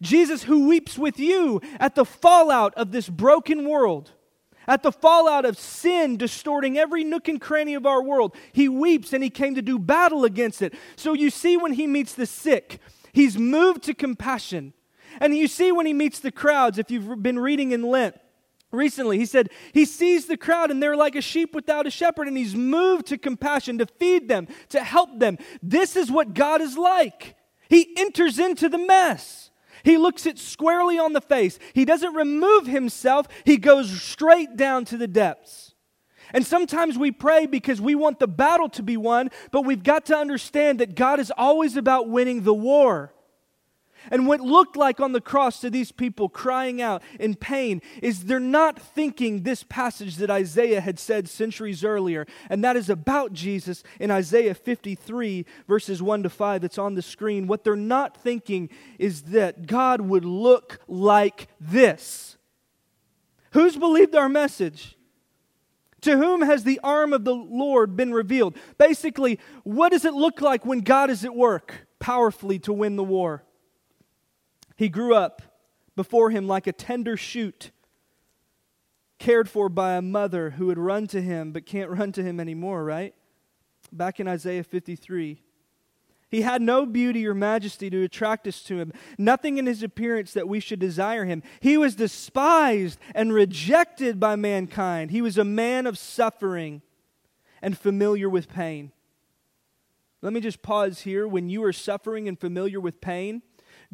Jesus 0.00 0.44
who 0.44 0.68
weeps 0.68 0.96
with 0.96 1.18
you 1.18 1.60
at 1.80 1.94
the 1.94 2.04
fallout 2.04 2.74
of 2.74 2.92
this 2.92 3.08
broken 3.08 3.68
world, 3.68 4.12
at 4.66 4.82
the 4.82 4.92
fallout 4.92 5.44
of 5.44 5.58
sin 5.58 6.16
distorting 6.16 6.78
every 6.78 7.04
nook 7.04 7.28
and 7.28 7.40
cranny 7.40 7.74
of 7.74 7.86
our 7.86 8.02
world. 8.02 8.34
He 8.52 8.68
weeps 8.68 9.12
and 9.12 9.22
he 9.22 9.30
came 9.30 9.54
to 9.54 9.62
do 9.62 9.78
battle 9.78 10.24
against 10.24 10.62
it. 10.62 10.74
So 10.96 11.12
you 11.14 11.30
see, 11.30 11.56
when 11.56 11.72
he 11.72 11.86
meets 11.86 12.14
the 12.14 12.26
sick, 12.26 12.80
he's 13.12 13.36
moved 13.36 13.82
to 13.84 13.94
compassion. 13.94 14.72
And 15.20 15.36
you 15.36 15.48
see, 15.48 15.72
when 15.72 15.86
he 15.86 15.92
meets 15.92 16.20
the 16.20 16.30
crowds, 16.30 16.78
if 16.78 16.90
you've 16.90 17.22
been 17.22 17.38
reading 17.38 17.72
in 17.72 17.82
Lent, 17.82 18.16
recently. 18.70 19.18
He 19.18 19.26
said 19.26 19.50
he 19.72 19.84
sees 19.84 20.26
the 20.26 20.36
crowd 20.36 20.70
and 20.70 20.82
they're 20.82 20.96
like 20.96 21.16
a 21.16 21.22
sheep 21.22 21.54
without 21.54 21.86
a 21.86 21.90
shepherd, 21.90 22.28
and 22.28 22.36
he's 22.36 22.54
moved 22.54 23.06
to 23.06 23.18
compassion 23.18 23.78
to 23.78 23.86
feed 23.86 24.28
them, 24.28 24.48
to 24.70 24.82
help 24.82 25.18
them. 25.18 25.38
This 25.62 25.96
is 25.96 26.10
what 26.10 26.34
God 26.34 26.60
is 26.60 26.76
like. 26.76 27.36
He 27.68 27.94
enters 27.96 28.38
into 28.38 28.68
the 28.68 28.78
mess. 28.78 29.50
He 29.84 29.96
looks 29.96 30.26
it 30.26 30.38
squarely 30.38 30.98
on 30.98 31.12
the 31.12 31.20
face. 31.20 31.58
He 31.72 31.84
doesn't 31.84 32.14
remove 32.14 32.66
himself, 32.66 33.28
he 33.44 33.56
goes 33.56 33.90
straight 33.90 34.56
down 34.56 34.84
to 34.86 34.96
the 34.96 35.08
depths. 35.08 35.74
And 36.34 36.44
sometimes 36.44 36.98
we 36.98 37.10
pray 37.10 37.46
because 37.46 37.80
we 37.80 37.94
want 37.94 38.18
the 38.18 38.28
battle 38.28 38.68
to 38.70 38.82
be 38.82 38.98
won, 38.98 39.30
but 39.50 39.62
we've 39.62 39.82
got 39.82 40.06
to 40.06 40.16
understand 40.16 40.80
that 40.80 40.94
God 40.94 41.20
is 41.20 41.32
always 41.36 41.76
about 41.76 42.10
winning 42.10 42.42
the 42.42 42.52
war. 42.52 43.14
And 44.10 44.26
what 44.26 44.40
looked 44.40 44.76
like 44.76 45.00
on 45.00 45.12
the 45.12 45.20
cross 45.20 45.60
to 45.60 45.70
these 45.70 45.92
people 45.92 46.28
crying 46.28 46.80
out 46.80 47.02
in 47.18 47.34
pain 47.34 47.82
is 48.02 48.24
they're 48.24 48.40
not 48.40 48.78
thinking 48.78 49.42
this 49.42 49.62
passage 49.62 50.16
that 50.16 50.30
Isaiah 50.30 50.80
had 50.80 50.98
said 50.98 51.28
centuries 51.28 51.84
earlier, 51.84 52.26
and 52.48 52.62
that 52.64 52.76
is 52.76 52.90
about 52.90 53.32
Jesus 53.32 53.82
in 54.00 54.10
Isaiah 54.10 54.54
53, 54.54 55.44
verses 55.66 56.02
1 56.02 56.22
to 56.22 56.30
5, 56.30 56.62
that's 56.62 56.78
on 56.78 56.94
the 56.94 57.02
screen. 57.02 57.46
What 57.46 57.64
they're 57.64 57.76
not 57.76 58.16
thinking 58.16 58.68
is 58.98 59.22
that 59.22 59.66
God 59.66 60.00
would 60.00 60.24
look 60.24 60.80
like 60.88 61.48
this. 61.60 62.36
Who's 63.52 63.76
believed 63.76 64.14
our 64.14 64.28
message? 64.28 64.96
To 66.02 66.16
whom 66.16 66.42
has 66.42 66.62
the 66.64 66.78
arm 66.84 67.12
of 67.12 67.24
the 67.24 67.34
Lord 67.34 67.96
been 67.96 68.12
revealed? 68.12 68.56
Basically, 68.78 69.40
what 69.64 69.90
does 69.90 70.04
it 70.04 70.14
look 70.14 70.40
like 70.40 70.64
when 70.64 70.80
God 70.80 71.10
is 71.10 71.24
at 71.24 71.34
work 71.34 71.86
powerfully 71.98 72.58
to 72.60 72.72
win 72.72 72.96
the 72.96 73.02
war? 73.02 73.44
He 74.78 74.88
grew 74.88 75.12
up 75.12 75.42
before 75.96 76.30
him 76.30 76.46
like 76.46 76.68
a 76.68 76.72
tender 76.72 77.16
shoot, 77.16 77.72
cared 79.18 79.50
for 79.50 79.68
by 79.68 79.94
a 79.94 80.02
mother 80.02 80.50
who 80.50 80.66
would 80.66 80.78
run 80.78 81.08
to 81.08 81.20
him 81.20 81.50
but 81.50 81.66
can't 81.66 81.90
run 81.90 82.12
to 82.12 82.22
him 82.22 82.38
anymore, 82.38 82.84
right? 82.84 83.12
Back 83.90 84.20
in 84.20 84.28
Isaiah 84.28 84.62
53. 84.62 85.42
He 86.30 86.42
had 86.42 86.62
no 86.62 86.86
beauty 86.86 87.26
or 87.26 87.34
majesty 87.34 87.90
to 87.90 88.04
attract 88.04 88.46
us 88.46 88.62
to 88.64 88.78
him, 88.78 88.92
nothing 89.18 89.58
in 89.58 89.66
his 89.66 89.82
appearance 89.82 90.32
that 90.34 90.46
we 90.46 90.60
should 90.60 90.78
desire 90.78 91.24
him. 91.24 91.42
He 91.58 91.76
was 91.76 91.96
despised 91.96 93.00
and 93.16 93.32
rejected 93.32 94.20
by 94.20 94.36
mankind. 94.36 95.10
He 95.10 95.22
was 95.22 95.38
a 95.38 95.44
man 95.44 95.88
of 95.88 95.98
suffering 95.98 96.82
and 97.60 97.76
familiar 97.76 98.28
with 98.30 98.48
pain. 98.48 98.92
Let 100.22 100.32
me 100.32 100.40
just 100.40 100.62
pause 100.62 101.00
here. 101.00 101.26
When 101.26 101.48
you 101.48 101.64
are 101.64 101.72
suffering 101.72 102.28
and 102.28 102.38
familiar 102.38 102.78
with 102.78 103.00
pain, 103.00 103.42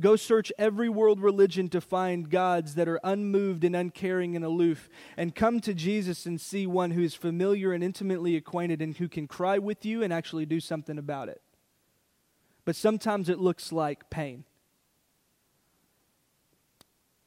Go 0.01 0.17
search 0.17 0.51
every 0.59 0.89
world 0.89 1.21
religion 1.21 1.69
to 1.69 1.81
find 1.81 2.29
gods 2.29 2.75
that 2.75 2.89
are 2.89 2.99
unmoved 3.05 3.63
and 3.63 3.77
uncaring 3.77 4.35
and 4.35 4.45
aloof, 4.45 4.89
and 5.17 5.35
come 5.35 5.61
to 5.61 5.73
Jesus 5.73 6.27
and 6.27 6.41
see 6.41 6.67
one 6.67 6.91
who 6.91 7.03
is 7.03 7.15
familiar 7.15 7.73
and 7.73 7.85
intimately 7.85 8.35
acquainted 8.37 8.83
and 8.83 8.97
who 8.97 9.09
can 9.09 9.29
cry 9.29 9.59
with 9.59 9.85
you 9.85 10.03
and 10.03 10.13
actually 10.13 10.47
do 10.47 10.59
something 10.59 10.99
about 10.99 11.29
it. 11.29 11.41
But 12.65 12.75
sometimes 12.75 13.29
it 13.29 13.39
looks 13.39 13.71
like 13.71 14.11
pain. 14.11 14.45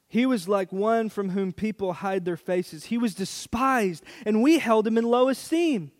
He 0.06 0.26
was 0.26 0.48
like 0.48 0.72
one 0.72 1.08
from 1.08 1.30
whom 1.30 1.52
people 1.52 1.92
hide 1.94 2.24
their 2.24 2.36
faces. 2.36 2.86
He 2.86 2.98
was 2.98 3.14
despised, 3.14 4.04
and 4.26 4.42
we 4.42 4.58
held 4.58 4.86
him 4.86 4.98
in 4.98 5.04
low 5.04 5.28
esteem. 5.28 5.92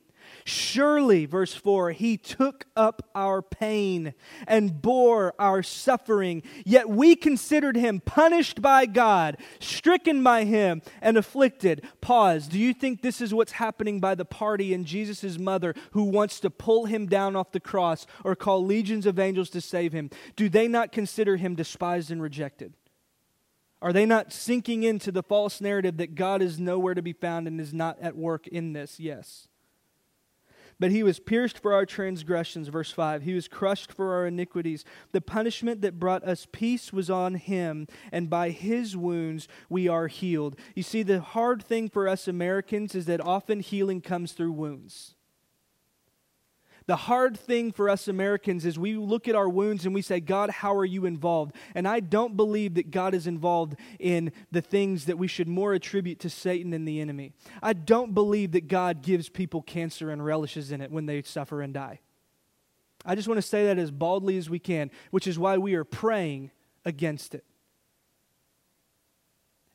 Surely, 0.48 1.26
verse 1.26 1.52
4, 1.52 1.92
he 1.92 2.16
took 2.16 2.64
up 2.74 3.02
our 3.14 3.42
pain 3.42 4.14
and 4.46 4.80
bore 4.80 5.34
our 5.38 5.62
suffering, 5.62 6.42
yet 6.64 6.88
we 6.88 7.14
considered 7.14 7.76
him 7.76 8.00
punished 8.00 8.62
by 8.62 8.86
God, 8.86 9.36
stricken 9.60 10.22
by 10.22 10.44
him, 10.44 10.80
and 11.02 11.18
afflicted. 11.18 11.86
Pause. 12.00 12.48
Do 12.48 12.58
you 12.58 12.72
think 12.72 13.02
this 13.02 13.20
is 13.20 13.34
what's 13.34 13.52
happening 13.52 14.00
by 14.00 14.14
the 14.14 14.24
party 14.24 14.72
and 14.72 14.86
Jesus' 14.86 15.38
mother 15.38 15.74
who 15.90 16.04
wants 16.04 16.40
to 16.40 16.48
pull 16.48 16.86
him 16.86 17.04
down 17.04 17.36
off 17.36 17.52
the 17.52 17.60
cross 17.60 18.06
or 18.24 18.34
call 18.34 18.64
legions 18.64 19.04
of 19.04 19.18
angels 19.18 19.50
to 19.50 19.60
save 19.60 19.92
him? 19.92 20.08
Do 20.34 20.48
they 20.48 20.66
not 20.66 20.92
consider 20.92 21.36
him 21.36 21.56
despised 21.56 22.10
and 22.10 22.22
rejected? 22.22 22.72
Are 23.82 23.92
they 23.92 24.06
not 24.06 24.32
sinking 24.32 24.82
into 24.82 25.12
the 25.12 25.22
false 25.22 25.60
narrative 25.60 25.98
that 25.98 26.14
God 26.14 26.40
is 26.40 26.58
nowhere 26.58 26.94
to 26.94 27.02
be 27.02 27.12
found 27.12 27.46
and 27.46 27.60
is 27.60 27.74
not 27.74 27.98
at 28.00 28.16
work 28.16 28.46
in 28.46 28.72
this? 28.72 28.98
Yes. 28.98 29.46
But 30.80 30.92
he 30.92 31.02
was 31.02 31.18
pierced 31.18 31.58
for 31.58 31.72
our 31.72 31.84
transgressions, 31.84 32.68
verse 32.68 32.92
5. 32.92 33.22
He 33.22 33.34
was 33.34 33.48
crushed 33.48 33.92
for 33.92 34.14
our 34.14 34.26
iniquities. 34.26 34.84
The 35.12 35.20
punishment 35.20 35.82
that 35.82 35.98
brought 35.98 36.22
us 36.22 36.46
peace 36.50 36.92
was 36.92 37.10
on 37.10 37.34
him, 37.34 37.88
and 38.12 38.30
by 38.30 38.50
his 38.50 38.96
wounds 38.96 39.48
we 39.68 39.88
are 39.88 40.06
healed. 40.06 40.56
You 40.74 40.84
see, 40.84 41.02
the 41.02 41.20
hard 41.20 41.64
thing 41.64 41.88
for 41.88 42.06
us 42.06 42.28
Americans 42.28 42.94
is 42.94 43.06
that 43.06 43.20
often 43.20 43.60
healing 43.60 44.00
comes 44.00 44.32
through 44.32 44.52
wounds. 44.52 45.14
The 46.88 46.96
hard 46.96 47.38
thing 47.38 47.70
for 47.70 47.90
us 47.90 48.08
Americans 48.08 48.64
is 48.64 48.78
we 48.78 48.94
look 48.94 49.28
at 49.28 49.34
our 49.34 49.48
wounds 49.48 49.84
and 49.84 49.94
we 49.94 50.00
say, 50.00 50.20
God, 50.20 50.48
how 50.48 50.74
are 50.74 50.86
you 50.86 51.04
involved? 51.04 51.54
And 51.74 51.86
I 51.86 52.00
don't 52.00 52.34
believe 52.34 52.74
that 52.74 52.90
God 52.90 53.12
is 53.12 53.26
involved 53.26 53.76
in 53.98 54.32
the 54.50 54.62
things 54.62 55.04
that 55.04 55.18
we 55.18 55.28
should 55.28 55.48
more 55.48 55.74
attribute 55.74 56.18
to 56.20 56.30
Satan 56.30 56.72
and 56.72 56.88
the 56.88 56.98
enemy. 56.98 57.32
I 57.62 57.74
don't 57.74 58.14
believe 58.14 58.52
that 58.52 58.68
God 58.68 59.02
gives 59.02 59.28
people 59.28 59.60
cancer 59.60 60.10
and 60.10 60.24
relishes 60.24 60.72
in 60.72 60.80
it 60.80 60.90
when 60.90 61.04
they 61.04 61.20
suffer 61.20 61.60
and 61.60 61.74
die. 61.74 62.00
I 63.04 63.14
just 63.14 63.28
want 63.28 63.36
to 63.36 63.46
say 63.46 63.66
that 63.66 63.78
as 63.78 63.90
baldly 63.90 64.38
as 64.38 64.48
we 64.48 64.58
can, 64.58 64.90
which 65.10 65.26
is 65.26 65.38
why 65.38 65.58
we 65.58 65.74
are 65.74 65.84
praying 65.84 66.52
against 66.86 67.34
it. 67.34 67.44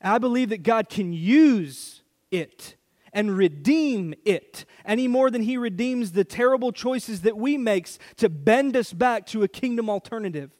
I 0.02 0.18
believe 0.18 0.48
that 0.48 0.64
God 0.64 0.88
can 0.88 1.12
use 1.12 2.02
it 2.32 2.74
and 3.14 3.36
redeem 3.36 4.12
it 4.24 4.66
any 4.84 5.08
more 5.08 5.30
than 5.30 5.42
he 5.42 5.56
redeems 5.56 6.12
the 6.12 6.24
terrible 6.24 6.72
choices 6.72 7.22
that 7.22 7.38
we 7.38 7.56
make 7.56 7.88
to 8.16 8.28
bend 8.28 8.76
us 8.76 8.92
back 8.92 9.24
to 9.26 9.42
a 9.42 9.48
kingdom 9.48 9.88
alternative. 9.88 10.50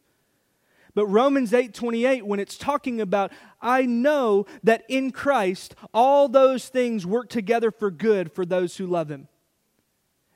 But 0.94 1.06
Romans 1.06 1.52
8:28 1.52 2.22
when 2.22 2.38
it's 2.38 2.56
talking 2.56 3.00
about 3.00 3.32
I 3.60 3.84
know 3.84 4.46
that 4.62 4.84
in 4.88 5.10
Christ 5.10 5.74
all 5.92 6.28
those 6.28 6.68
things 6.68 7.04
work 7.04 7.28
together 7.28 7.70
for 7.70 7.90
good 7.90 8.32
for 8.32 8.46
those 8.46 8.76
who 8.76 8.86
love 8.86 9.10
him. 9.10 9.28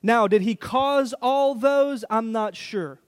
Now, 0.03 0.29
did 0.29 0.43
he 0.43 0.55
cause 0.55 1.15
all 1.21 1.55
those? 1.55 2.05
I'm 2.11 2.33
not 2.33 2.57
sure. 2.57 3.01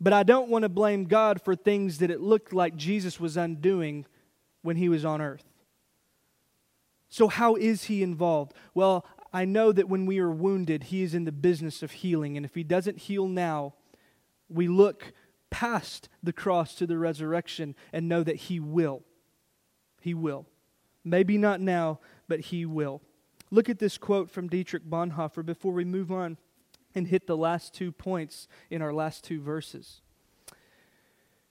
But 0.00 0.12
I 0.12 0.22
don't 0.22 0.48
want 0.48 0.62
to 0.62 0.68
blame 0.68 1.04
God 1.04 1.42
for 1.42 1.56
things 1.56 1.98
that 1.98 2.10
it 2.10 2.20
looked 2.20 2.52
like 2.52 2.76
Jesus 2.76 3.18
was 3.18 3.36
undoing 3.36 4.06
when 4.62 4.76
he 4.76 4.88
was 4.88 5.04
on 5.04 5.20
earth. 5.20 5.47
So, 7.08 7.28
how 7.28 7.54
is 7.56 7.84
he 7.84 8.02
involved? 8.02 8.52
Well, 8.74 9.06
I 9.32 9.44
know 9.44 9.72
that 9.72 9.88
when 9.88 10.06
we 10.06 10.18
are 10.18 10.30
wounded, 10.30 10.84
he 10.84 11.02
is 11.02 11.14
in 11.14 11.24
the 11.24 11.32
business 11.32 11.82
of 11.82 11.90
healing. 11.90 12.36
And 12.36 12.46
if 12.46 12.54
he 12.54 12.62
doesn't 12.62 12.98
heal 12.98 13.26
now, 13.26 13.74
we 14.48 14.68
look 14.68 15.12
past 15.50 16.08
the 16.22 16.32
cross 16.32 16.74
to 16.76 16.86
the 16.86 16.98
resurrection 16.98 17.74
and 17.92 18.08
know 18.08 18.22
that 18.22 18.36
He 18.36 18.60
will. 18.60 19.02
He 20.00 20.14
will. 20.14 20.46
Maybe 21.04 21.38
not 21.38 21.60
now, 21.60 22.00
but 22.28 22.40
He 22.40 22.66
will. 22.66 23.02
Look 23.50 23.68
at 23.68 23.78
this 23.78 23.96
quote 23.96 24.30
from 24.30 24.48
Dietrich 24.48 24.84
Bonhoeffer 24.84 25.44
before 25.44 25.72
we 25.72 25.84
move 25.84 26.12
on 26.12 26.36
and 26.94 27.08
hit 27.08 27.26
the 27.26 27.36
last 27.36 27.74
two 27.74 27.92
points 27.92 28.48
in 28.70 28.82
our 28.82 28.92
last 28.92 29.24
two 29.24 29.40
verses. 29.40 30.02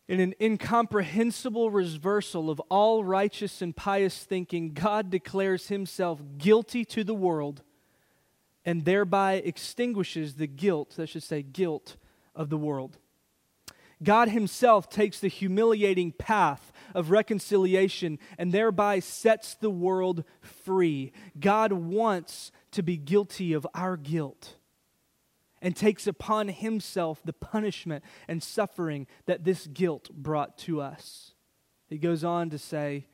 In 0.08 0.22
an 0.22 0.34
incomprehensible 0.40 1.70
reversal 1.70 2.50
of 2.50 2.62
all 2.70 3.04
righteous 3.04 3.62
and 3.62 3.76
pious 3.76 4.24
thinking, 4.24 4.74
God 4.74 5.10
declares 5.10 5.68
himself 5.68 6.22
guilty 6.38 6.86
to 6.86 7.04
the 7.04 7.14
world 7.14 7.64
and 8.64 8.86
thereby 8.86 9.34
extinguishes 9.34 10.36
the 10.36 10.48
guilt, 10.48 10.96
that 10.98 11.08
should 11.08 11.24
say, 11.24 11.42
guilt 11.42 11.98
of 12.36 12.50
the 12.50 12.58
world. 12.58 12.98
God 14.04 14.30
Himself 14.30 14.90
takes 14.90 15.20
the 15.20 15.28
humiliating 15.28 16.12
path 16.12 16.72
of 16.94 17.10
reconciliation 17.10 18.20
and 18.38 18.52
thereby 18.52 19.00
sets 19.00 19.56
the 19.56 19.72
world 19.72 20.24
free. 20.42 21.12
God 21.40 21.74
wants 21.74 22.52
to 22.72 22.84
be 22.84 22.98
guilty 22.98 23.54
of 23.54 23.66
our 23.74 23.98
guilt 23.98 24.57
and 25.62 25.76
takes 25.76 26.08
upon 26.08 26.50
Himself 26.50 27.22
the 27.24 27.34
punishment 27.34 28.04
and 28.28 28.42
suffering 28.42 29.08
that 29.26 29.44
this 29.44 29.68
guilt 29.68 30.10
brought 30.12 30.58
to 30.60 30.82
us. 30.82 31.34
He 31.88 31.98
goes 31.98 32.24
on 32.24 32.50
to 32.50 32.58
say, 32.58 33.08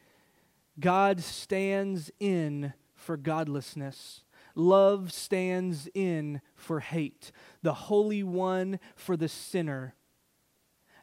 God 0.79 1.21
stands 1.21 2.11
in 2.19 2.73
for 2.95 3.17
godlessness. 3.17 4.21
Love 4.55 5.11
stands 5.11 5.87
in 5.93 6.41
for 6.55 6.79
hate. 6.79 7.31
The 7.61 7.73
Holy 7.73 8.23
One 8.23 8.79
for 8.95 9.15
the 9.15 9.27
sinner 9.27 9.95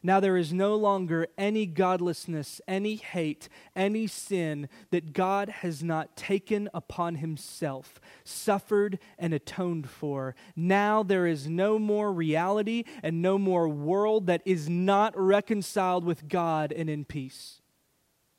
now 0.03 0.19
there 0.19 0.37
is 0.37 0.51
no 0.51 0.75
longer 0.75 1.27
any 1.37 1.65
godlessness, 1.65 2.59
any 2.67 2.95
hate, 2.95 3.49
any 3.75 4.07
sin 4.07 4.67
that 4.89 5.13
God 5.13 5.49
has 5.49 5.83
not 5.83 6.15
taken 6.15 6.69
upon 6.73 7.15
himself, 7.15 8.01
suffered, 8.23 8.97
and 9.19 9.33
atoned 9.33 9.89
for. 9.89 10.35
Now 10.55 11.03
there 11.03 11.27
is 11.27 11.47
no 11.47 11.77
more 11.77 12.11
reality 12.11 12.83
and 13.03 13.21
no 13.21 13.37
more 13.37 13.69
world 13.69 14.25
that 14.25 14.41
is 14.43 14.67
not 14.67 15.13
reconciled 15.15 16.03
with 16.03 16.27
God 16.27 16.71
and 16.71 16.89
in 16.89 17.05
peace. 17.05 17.61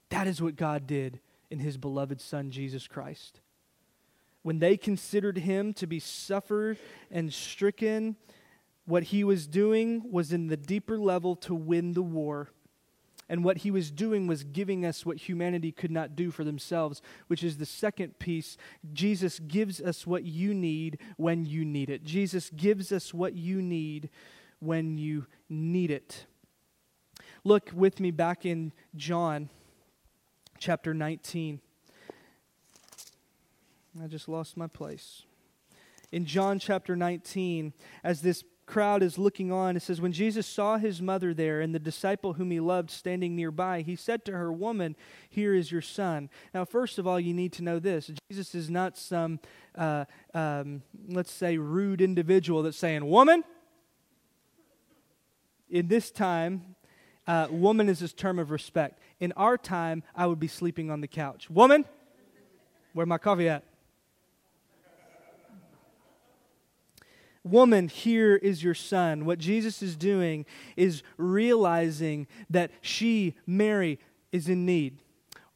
That 0.08 0.26
is 0.26 0.42
what 0.42 0.56
God 0.56 0.86
did 0.86 1.20
in 1.48 1.60
his 1.60 1.76
beloved 1.76 2.20
Son, 2.20 2.50
Jesus 2.50 2.88
Christ. 2.88 3.40
When 4.42 4.58
they 4.58 4.76
considered 4.76 5.38
him 5.38 5.72
to 5.74 5.86
be 5.86 6.00
suffered 6.00 6.76
and 7.10 7.32
stricken, 7.32 8.16
what 8.84 9.04
he 9.04 9.24
was 9.24 9.46
doing 9.46 10.02
was 10.10 10.32
in 10.32 10.48
the 10.48 10.56
deeper 10.56 10.98
level 10.98 11.36
to 11.36 11.54
win 11.54 11.92
the 11.92 12.02
war. 12.02 12.50
And 13.28 13.44
what 13.44 13.58
he 13.58 13.70
was 13.70 13.90
doing 13.90 14.26
was 14.26 14.44
giving 14.44 14.84
us 14.84 15.06
what 15.06 15.16
humanity 15.16 15.72
could 15.72 15.90
not 15.90 16.16
do 16.16 16.30
for 16.30 16.44
themselves, 16.44 17.00
which 17.28 17.42
is 17.42 17.56
the 17.56 17.64
second 17.64 18.18
piece. 18.18 18.58
Jesus 18.92 19.38
gives 19.38 19.80
us 19.80 20.06
what 20.06 20.24
you 20.24 20.52
need 20.52 20.98
when 21.16 21.46
you 21.46 21.64
need 21.64 21.88
it. 21.88 22.04
Jesus 22.04 22.50
gives 22.50 22.92
us 22.92 23.14
what 23.14 23.34
you 23.34 23.62
need 23.62 24.10
when 24.58 24.98
you 24.98 25.26
need 25.48 25.90
it. 25.90 26.26
Look 27.44 27.70
with 27.74 28.00
me 28.00 28.10
back 28.10 28.44
in 28.44 28.72
John 28.96 29.48
chapter 30.58 30.92
19. 30.92 31.60
I 34.02 34.06
just 34.08 34.28
lost 34.28 34.56
my 34.56 34.66
place. 34.66 35.22
In 36.12 36.26
John 36.26 36.58
chapter 36.58 36.94
19, 36.94 37.72
as 38.04 38.20
this 38.20 38.44
crowd 38.66 39.02
is 39.02 39.18
looking 39.18 39.52
on, 39.52 39.76
it 39.76 39.82
says, 39.82 40.00
When 40.00 40.12
Jesus 40.12 40.46
saw 40.46 40.78
his 40.78 41.02
mother 41.02 41.34
there 41.34 41.60
and 41.60 41.74
the 41.74 41.78
disciple 41.78 42.34
whom 42.34 42.50
he 42.50 42.60
loved 42.60 42.90
standing 42.90 43.36
nearby, 43.36 43.82
he 43.82 43.96
said 43.96 44.24
to 44.24 44.32
her, 44.32 44.52
Woman, 44.52 44.96
here 45.28 45.54
is 45.54 45.70
your 45.70 45.82
son. 45.82 46.30
Now, 46.54 46.64
first 46.64 46.98
of 46.98 47.06
all, 47.06 47.20
you 47.20 47.34
need 47.34 47.52
to 47.54 47.62
know 47.62 47.78
this 47.78 48.10
Jesus 48.30 48.54
is 48.54 48.70
not 48.70 48.96
some, 48.96 49.40
uh, 49.76 50.04
um, 50.34 50.82
let's 51.08 51.32
say, 51.32 51.56
rude 51.58 52.00
individual 52.00 52.62
that's 52.62 52.78
saying, 52.78 53.08
Woman. 53.08 53.44
In 55.68 55.88
this 55.88 56.10
time, 56.10 56.76
uh, 57.26 57.48
woman 57.50 57.88
is 57.88 58.00
his 58.00 58.12
term 58.12 58.38
of 58.38 58.50
respect. 58.50 58.98
In 59.20 59.32
our 59.32 59.56
time, 59.56 60.02
I 60.14 60.26
would 60.26 60.40
be 60.40 60.48
sleeping 60.48 60.90
on 60.90 61.00
the 61.00 61.08
couch. 61.08 61.48
Woman, 61.48 61.86
where 62.92 63.06
my 63.06 63.16
coffee 63.16 63.48
at? 63.48 63.64
Woman, 67.44 67.88
here 67.88 68.36
is 68.36 68.62
your 68.62 68.74
son. 68.74 69.24
What 69.24 69.38
Jesus 69.38 69.82
is 69.82 69.96
doing 69.96 70.46
is 70.76 71.02
realizing 71.16 72.28
that 72.48 72.70
she, 72.80 73.34
Mary, 73.46 73.98
is 74.30 74.48
in 74.48 74.64
need. 74.64 74.98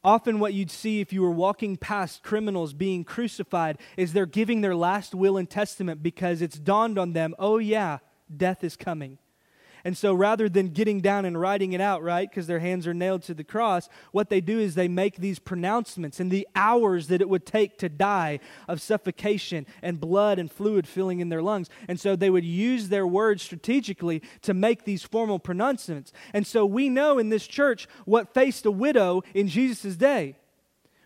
Often, 0.03 0.39
what 0.39 0.53
you'd 0.53 0.71
see 0.71 0.99
if 0.99 1.11
you 1.11 1.21
were 1.21 1.31
walking 1.31 1.75
past 1.75 2.23
criminals 2.23 2.73
being 2.73 3.03
crucified 3.03 3.77
is 3.95 4.13
they're 4.13 4.25
giving 4.25 4.61
their 4.61 4.75
last 4.75 5.15
will 5.15 5.37
and 5.37 5.49
testament 5.49 6.03
because 6.03 6.41
it's 6.41 6.59
dawned 6.59 6.97
on 6.97 7.13
them, 7.13 7.35
oh, 7.39 7.57
yeah, 7.57 7.99
death 8.35 8.63
is 8.63 8.75
coming. 8.75 9.17
And 9.87 9.97
so 9.97 10.13
rather 10.13 10.49
than 10.49 10.71
getting 10.71 10.99
down 10.99 11.23
and 11.23 11.39
writing 11.39 11.71
it 11.71 11.79
out, 11.79 12.03
right, 12.03 12.29
because 12.29 12.45
their 12.45 12.59
hands 12.59 12.85
are 12.87 12.93
nailed 12.93 13.23
to 13.23 13.33
the 13.33 13.45
cross, 13.45 13.87
what 14.11 14.29
they 14.29 14.41
do 14.41 14.59
is 14.59 14.75
they 14.75 14.89
make 14.89 15.15
these 15.15 15.39
pronouncements 15.39 16.19
and 16.19 16.29
the 16.29 16.45
hours 16.57 17.07
that 17.07 17.21
it 17.21 17.29
would 17.29 17.45
take 17.45 17.77
to 17.77 17.87
die 17.87 18.41
of 18.67 18.81
suffocation 18.81 19.65
and 19.81 20.01
blood 20.01 20.39
and 20.39 20.51
fluid 20.51 20.89
filling 20.89 21.21
in 21.21 21.29
their 21.29 21.41
lungs. 21.41 21.69
And 21.87 21.97
so 22.01 22.17
they 22.17 22.29
would 22.29 22.43
use 22.43 22.89
their 22.89 23.07
words 23.07 23.43
strategically 23.43 24.21
to 24.41 24.53
make 24.53 24.83
these 24.83 25.03
formal 25.03 25.39
pronouncements. 25.39 26.11
And 26.33 26.45
so 26.45 26.65
we 26.65 26.89
know 26.89 27.17
in 27.17 27.29
this 27.29 27.47
church 27.47 27.87
what 28.03 28.33
faced 28.33 28.65
a 28.65 28.71
widow 28.71 29.23
in 29.33 29.47
Jesus' 29.47 29.95
day 29.95 30.35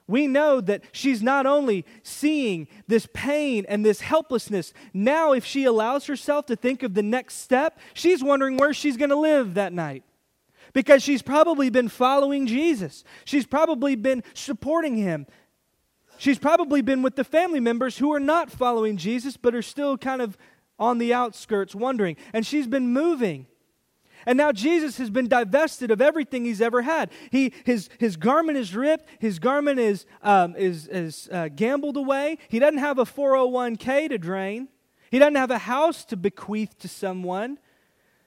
we 0.07 0.27
know 0.27 0.61
that 0.61 0.83
she's 0.91 1.21
not 1.23 1.45
only 1.45 1.85
seeing 2.03 2.67
this 2.87 3.07
pain 3.13 3.65
and 3.69 3.85
this 3.85 4.01
helplessness, 4.01 4.73
now, 4.93 5.31
if 5.33 5.45
she 5.45 5.63
allows 5.63 6.05
herself 6.05 6.45
to 6.47 6.55
think 6.55 6.83
of 6.83 6.93
the 6.93 7.03
next 7.03 7.35
step, 7.35 7.79
she's 7.93 8.23
wondering 8.23 8.57
where 8.57 8.73
she's 8.73 8.97
going 8.97 9.09
to 9.09 9.15
live 9.15 9.53
that 9.53 9.73
night. 9.73 10.03
Because 10.73 11.03
she's 11.03 11.21
probably 11.21 11.69
been 11.69 11.89
following 11.89 12.47
Jesus, 12.47 13.03
she's 13.25 13.45
probably 13.45 13.95
been 13.95 14.23
supporting 14.33 14.97
him. 14.97 15.27
She's 16.17 16.37
probably 16.37 16.81
been 16.81 17.01
with 17.01 17.15
the 17.15 17.23
family 17.23 17.59
members 17.59 17.97
who 17.97 18.13
are 18.13 18.19
not 18.19 18.51
following 18.51 18.95
Jesus 18.95 19.37
but 19.37 19.55
are 19.55 19.63
still 19.63 19.97
kind 19.97 20.21
of 20.21 20.37
on 20.77 20.99
the 20.99 21.13
outskirts 21.13 21.73
wondering. 21.73 22.15
And 22.31 22.45
she's 22.45 22.67
been 22.67 22.93
moving. 22.93 23.47
And 24.25 24.37
now 24.37 24.51
Jesus 24.51 24.97
has 24.97 25.09
been 25.09 25.27
divested 25.27 25.91
of 25.91 26.01
everything 26.01 26.45
he's 26.45 26.61
ever 26.61 26.81
had. 26.81 27.11
He, 27.31 27.53
his, 27.65 27.89
his 27.97 28.17
garment 28.17 28.57
is 28.57 28.75
ripped, 28.75 29.05
his 29.19 29.39
garment 29.39 29.79
is, 29.79 30.05
um, 30.21 30.55
is, 30.55 30.87
is 30.87 31.29
uh, 31.31 31.49
gambled 31.49 31.97
away. 31.97 32.37
He 32.49 32.59
doesn't 32.59 32.79
have 32.79 32.99
a 32.99 33.05
401k 33.05 34.09
to 34.09 34.17
drain, 34.17 34.67
he 35.09 35.19
doesn't 35.19 35.35
have 35.35 35.51
a 35.51 35.57
house 35.57 36.05
to 36.05 36.17
bequeath 36.17 36.77
to 36.79 36.87
someone. 36.87 37.57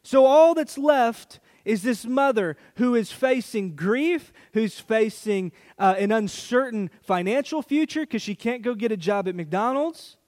So 0.02 0.26
all 0.26 0.54
that's 0.54 0.76
left 0.76 1.40
is 1.64 1.82
this 1.82 2.04
mother 2.04 2.58
who 2.76 2.94
is 2.94 3.10
facing 3.10 3.74
grief, 3.74 4.32
who's 4.52 4.78
facing 4.78 5.50
uh, 5.78 5.94
an 5.98 6.12
uncertain 6.12 6.90
financial 7.02 7.62
future 7.62 8.02
because 8.02 8.20
she 8.20 8.34
can't 8.34 8.60
go 8.60 8.74
get 8.74 8.92
a 8.92 8.98
job 8.98 9.28
at 9.28 9.34
McDonald's. 9.34 10.18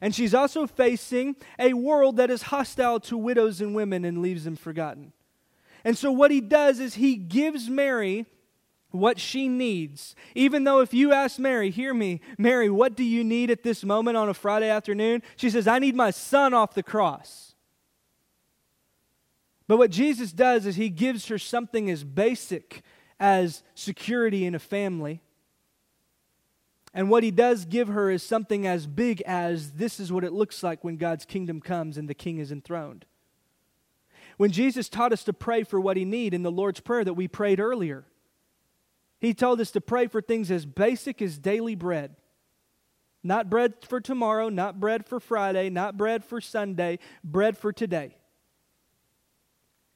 And 0.00 0.14
she's 0.14 0.34
also 0.34 0.66
facing 0.66 1.36
a 1.58 1.74
world 1.74 2.16
that 2.16 2.30
is 2.30 2.42
hostile 2.42 3.00
to 3.00 3.18
widows 3.18 3.60
and 3.60 3.74
women 3.74 4.04
and 4.04 4.22
leaves 4.22 4.44
them 4.44 4.56
forgotten. 4.56 5.12
And 5.84 5.96
so, 5.96 6.10
what 6.10 6.30
he 6.30 6.40
does 6.40 6.80
is 6.80 6.94
he 6.94 7.16
gives 7.16 7.68
Mary 7.68 8.26
what 8.90 9.18
she 9.18 9.48
needs. 9.48 10.14
Even 10.34 10.64
though, 10.64 10.80
if 10.80 10.92
you 10.92 11.12
ask 11.12 11.38
Mary, 11.38 11.70
hear 11.70 11.94
me, 11.94 12.20
Mary, 12.38 12.68
what 12.68 12.96
do 12.96 13.04
you 13.04 13.22
need 13.22 13.50
at 13.50 13.62
this 13.62 13.84
moment 13.84 14.16
on 14.16 14.28
a 14.28 14.34
Friday 14.34 14.68
afternoon? 14.68 15.22
She 15.36 15.50
says, 15.50 15.66
I 15.66 15.78
need 15.78 15.94
my 15.94 16.10
son 16.10 16.54
off 16.54 16.74
the 16.74 16.82
cross. 16.82 17.54
But 19.68 19.76
what 19.76 19.90
Jesus 19.90 20.32
does 20.32 20.66
is 20.66 20.76
he 20.76 20.88
gives 20.88 21.28
her 21.28 21.38
something 21.38 21.90
as 21.90 22.02
basic 22.02 22.82
as 23.20 23.62
security 23.74 24.44
in 24.44 24.54
a 24.54 24.58
family 24.58 25.22
and 26.92 27.08
what 27.08 27.22
he 27.22 27.30
does 27.30 27.64
give 27.64 27.88
her 27.88 28.10
is 28.10 28.22
something 28.22 28.66
as 28.66 28.86
big 28.86 29.22
as 29.22 29.72
this 29.72 30.00
is 30.00 30.10
what 30.10 30.24
it 30.24 30.32
looks 30.32 30.62
like 30.62 30.82
when 30.82 30.96
God's 30.96 31.24
kingdom 31.24 31.60
comes 31.60 31.96
and 31.96 32.08
the 32.08 32.14
king 32.14 32.38
is 32.38 32.50
enthroned. 32.50 33.04
When 34.36 34.50
Jesus 34.50 34.88
taught 34.88 35.12
us 35.12 35.22
to 35.24 35.32
pray 35.32 35.62
for 35.62 35.80
what 35.80 35.96
he 35.96 36.04
need 36.04 36.34
in 36.34 36.42
the 36.42 36.50
Lord's 36.50 36.80
Prayer 36.80 37.04
that 37.04 37.14
we 37.14 37.28
prayed 37.28 37.60
earlier, 37.60 38.06
he 39.20 39.34
told 39.34 39.60
us 39.60 39.70
to 39.72 39.80
pray 39.80 40.06
for 40.06 40.20
things 40.20 40.50
as 40.50 40.64
basic 40.66 41.20
as 41.20 41.38
daily 41.38 41.74
bread. 41.74 42.16
Not 43.22 43.50
bread 43.50 43.74
for 43.82 44.00
tomorrow, 44.00 44.48
not 44.48 44.80
bread 44.80 45.04
for 45.04 45.20
Friday, 45.20 45.68
not 45.68 45.98
bread 45.98 46.24
for 46.24 46.40
Sunday, 46.40 46.98
bread 47.22 47.58
for 47.58 47.72
today. 47.72 48.16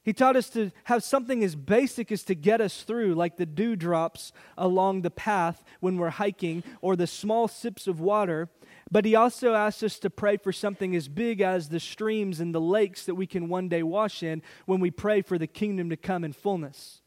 He 0.05 0.13
taught 0.13 0.37
us 0.37 0.51
to 0.51 0.71
have 0.85 1.03
something 1.03 1.43
as 1.43 1.57
basic 1.57 2.13
as 2.13 2.23
to 2.25 2.35
get 2.35 2.61
us 2.61 2.83
through, 2.83 3.15
like 3.15 3.39
the 3.39 3.47
dewdrops 3.47 4.33
along 4.59 5.01
the 5.01 5.11
path 5.11 5.65
when 5.81 5.97
we're 5.97 6.11
hiking, 6.11 6.63
or 6.83 6.95
the 6.95 7.07
small 7.07 7.49
sips 7.49 7.87
of 7.87 8.01
water 8.01 8.51
But 8.91 9.05
he 9.05 9.15
also 9.15 9.55
asks 9.55 9.83
us 9.83 9.99
to 10.01 10.11
pray 10.11 10.37
for 10.37 10.53
something 10.53 10.95
as 10.95 11.09
big 11.09 11.41
as 11.41 11.69
the 11.69 11.81
streams 11.81 12.39
and 12.39 12.55
the 12.55 12.61
lakes 12.61 13.07
that 13.07 13.15
we 13.15 13.27
can 13.27 13.49
one 13.49 13.69
day 13.69 13.83
wash 13.83 14.23
in 14.23 14.43
when 14.67 14.81
we 14.81 14.91
pray 14.91 15.23
for 15.23 15.39
the 15.39 15.47
kingdom 15.47 15.91
to 15.91 15.97
come 15.97 16.23
in 16.23 16.33
fullness. 16.33 17.01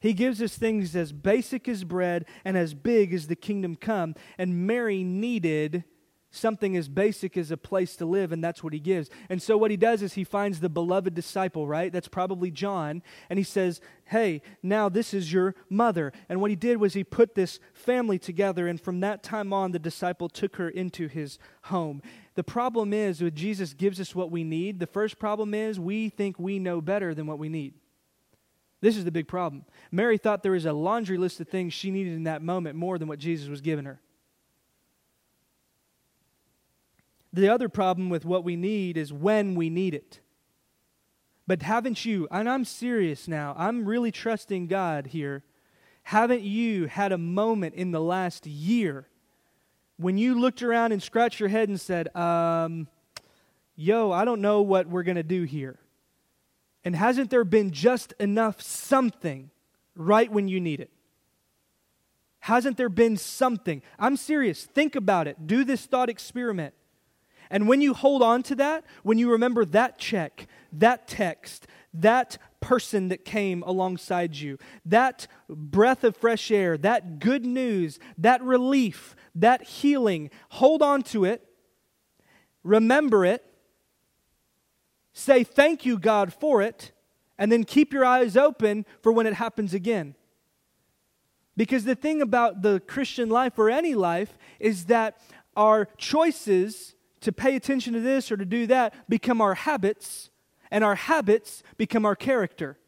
He 0.00 0.14
gives 0.14 0.42
us 0.42 0.58
things 0.58 0.96
as 0.96 1.12
basic 1.12 1.68
as 1.68 1.84
bread 1.84 2.24
and 2.44 2.56
as 2.56 2.74
big 2.74 3.14
as 3.14 3.28
the 3.28 3.36
kingdom 3.36 3.76
come. 3.76 4.16
And 4.36 4.66
Mary 4.66 5.04
needed 5.04 5.84
something 6.32 6.76
as 6.76 6.88
basic 6.88 7.36
as 7.36 7.50
a 7.50 7.56
place 7.56 7.94
to 7.96 8.06
live, 8.06 8.32
and 8.32 8.42
that's 8.42 8.64
what 8.64 8.72
he 8.72 8.80
gives. 8.80 9.08
And 9.28 9.40
so, 9.40 9.56
what 9.56 9.70
he 9.70 9.76
does 9.76 10.02
is 10.02 10.14
he 10.14 10.24
finds 10.24 10.58
the 10.58 10.68
beloved 10.68 11.14
disciple, 11.14 11.68
right? 11.68 11.92
That's 11.92 12.08
probably 12.08 12.50
John, 12.50 13.02
and 13.30 13.38
he 13.38 13.44
says, 13.44 13.80
Hey, 14.06 14.42
now 14.62 14.88
this 14.88 15.14
is 15.14 15.32
your 15.32 15.54
mother. 15.70 16.12
And 16.28 16.40
what 16.40 16.50
he 16.50 16.56
did 16.56 16.78
was 16.78 16.94
he 16.94 17.04
put 17.04 17.34
this 17.34 17.60
family 17.72 18.18
together, 18.18 18.66
and 18.66 18.80
from 18.80 19.00
that 19.00 19.22
time 19.22 19.52
on, 19.52 19.70
the 19.70 19.78
disciple 19.78 20.28
took 20.28 20.56
her 20.56 20.68
into 20.68 21.06
his 21.06 21.38
home. 21.64 22.02
The 22.34 22.44
problem 22.44 22.92
is, 22.92 23.22
when 23.22 23.34
Jesus 23.34 23.74
gives 23.74 24.00
us 24.00 24.14
what 24.14 24.30
we 24.30 24.42
need, 24.42 24.80
the 24.80 24.86
first 24.86 25.18
problem 25.18 25.54
is 25.54 25.78
we 25.78 26.08
think 26.08 26.38
we 26.38 26.58
know 26.58 26.80
better 26.80 27.14
than 27.14 27.26
what 27.26 27.38
we 27.38 27.50
need. 27.50 27.74
This 28.80 28.96
is 28.96 29.04
the 29.04 29.12
big 29.12 29.28
problem. 29.28 29.64
Mary 29.92 30.18
thought 30.18 30.42
there 30.42 30.52
was 30.52 30.66
a 30.66 30.72
laundry 30.72 31.16
list 31.16 31.40
of 31.40 31.48
things 31.48 31.72
she 31.72 31.90
needed 31.92 32.14
in 32.14 32.24
that 32.24 32.42
moment 32.42 32.74
more 32.74 32.98
than 32.98 33.06
what 33.06 33.20
Jesus 33.20 33.48
was 33.48 33.60
giving 33.60 33.84
her. 33.84 34.00
The 37.32 37.48
other 37.48 37.68
problem 37.68 38.10
with 38.10 38.24
what 38.24 38.44
we 38.44 38.56
need 38.56 38.96
is 38.96 39.12
when 39.12 39.54
we 39.54 39.70
need 39.70 39.94
it. 39.94 40.20
But 41.46 41.62
haven't 41.62 42.04
you, 42.04 42.28
and 42.30 42.48
I'm 42.48 42.64
serious 42.64 43.26
now, 43.26 43.54
I'm 43.56 43.84
really 43.84 44.12
trusting 44.12 44.66
God 44.68 45.08
here. 45.08 45.42
Haven't 46.04 46.42
you 46.42 46.86
had 46.86 47.12
a 47.12 47.18
moment 47.18 47.74
in 47.74 47.90
the 47.90 48.00
last 48.00 48.46
year 48.46 49.08
when 49.96 50.18
you 50.18 50.38
looked 50.38 50.62
around 50.62 50.92
and 50.92 51.02
scratched 51.02 51.40
your 51.40 51.48
head 51.48 51.68
and 51.68 51.80
said, 51.80 52.14
um, 52.16 52.88
Yo, 53.74 54.12
I 54.12 54.24
don't 54.24 54.42
know 54.42 54.62
what 54.62 54.86
we're 54.86 55.02
going 55.02 55.16
to 55.16 55.22
do 55.22 55.44
here? 55.44 55.78
And 56.84 56.94
hasn't 56.94 57.30
there 57.30 57.44
been 57.44 57.70
just 57.70 58.12
enough 58.20 58.60
something 58.60 59.50
right 59.96 60.30
when 60.30 60.48
you 60.48 60.60
need 60.60 60.80
it? 60.80 60.90
Hasn't 62.40 62.76
there 62.76 62.88
been 62.88 63.16
something? 63.16 63.82
I'm 63.98 64.16
serious. 64.16 64.64
Think 64.64 64.94
about 64.94 65.26
it. 65.26 65.46
Do 65.46 65.64
this 65.64 65.86
thought 65.86 66.10
experiment. 66.10 66.74
And 67.52 67.68
when 67.68 67.82
you 67.82 67.92
hold 67.92 68.22
on 68.22 68.42
to 68.44 68.54
that, 68.56 68.82
when 69.02 69.18
you 69.18 69.30
remember 69.30 69.66
that 69.66 69.98
check, 69.98 70.48
that 70.72 71.06
text, 71.06 71.66
that 71.92 72.38
person 72.60 73.08
that 73.08 73.26
came 73.26 73.62
alongside 73.64 74.34
you, 74.36 74.56
that 74.86 75.26
breath 75.50 76.02
of 76.02 76.16
fresh 76.16 76.50
air, 76.50 76.78
that 76.78 77.18
good 77.18 77.44
news, 77.44 77.98
that 78.16 78.42
relief, 78.42 79.14
that 79.34 79.64
healing, 79.64 80.30
hold 80.48 80.80
on 80.80 81.02
to 81.02 81.26
it, 81.26 81.46
remember 82.64 83.22
it, 83.26 83.44
say 85.12 85.44
thank 85.44 85.84
you, 85.84 85.98
God, 85.98 86.32
for 86.32 86.62
it, 86.62 86.92
and 87.36 87.52
then 87.52 87.64
keep 87.64 87.92
your 87.92 88.04
eyes 88.04 88.34
open 88.34 88.86
for 89.02 89.12
when 89.12 89.26
it 89.26 89.34
happens 89.34 89.74
again. 89.74 90.14
Because 91.54 91.84
the 91.84 91.94
thing 91.94 92.22
about 92.22 92.62
the 92.62 92.80
Christian 92.80 93.28
life 93.28 93.58
or 93.58 93.68
any 93.68 93.94
life 93.94 94.38
is 94.58 94.86
that 94.86 95.20
our 95.54 95.86
choices 95.98 96.94
to 97.22 97.32
pay 97.32 97.56
attention 97.56 97.92
to 97.94 98.00
this 98.00 98.30
or 98.30 98.36
to 98.36 98.44
do 98.44 98.66
that 98.66 98.94
become 99.08 99.40
our 99.40 99.54
habits, 99.54 100.30
and 100.70 100.84
our 100.84 100.94
habits 100.94 101.62
become 101.76 102.04
our 102.04 102.16
character. 102.16 102.78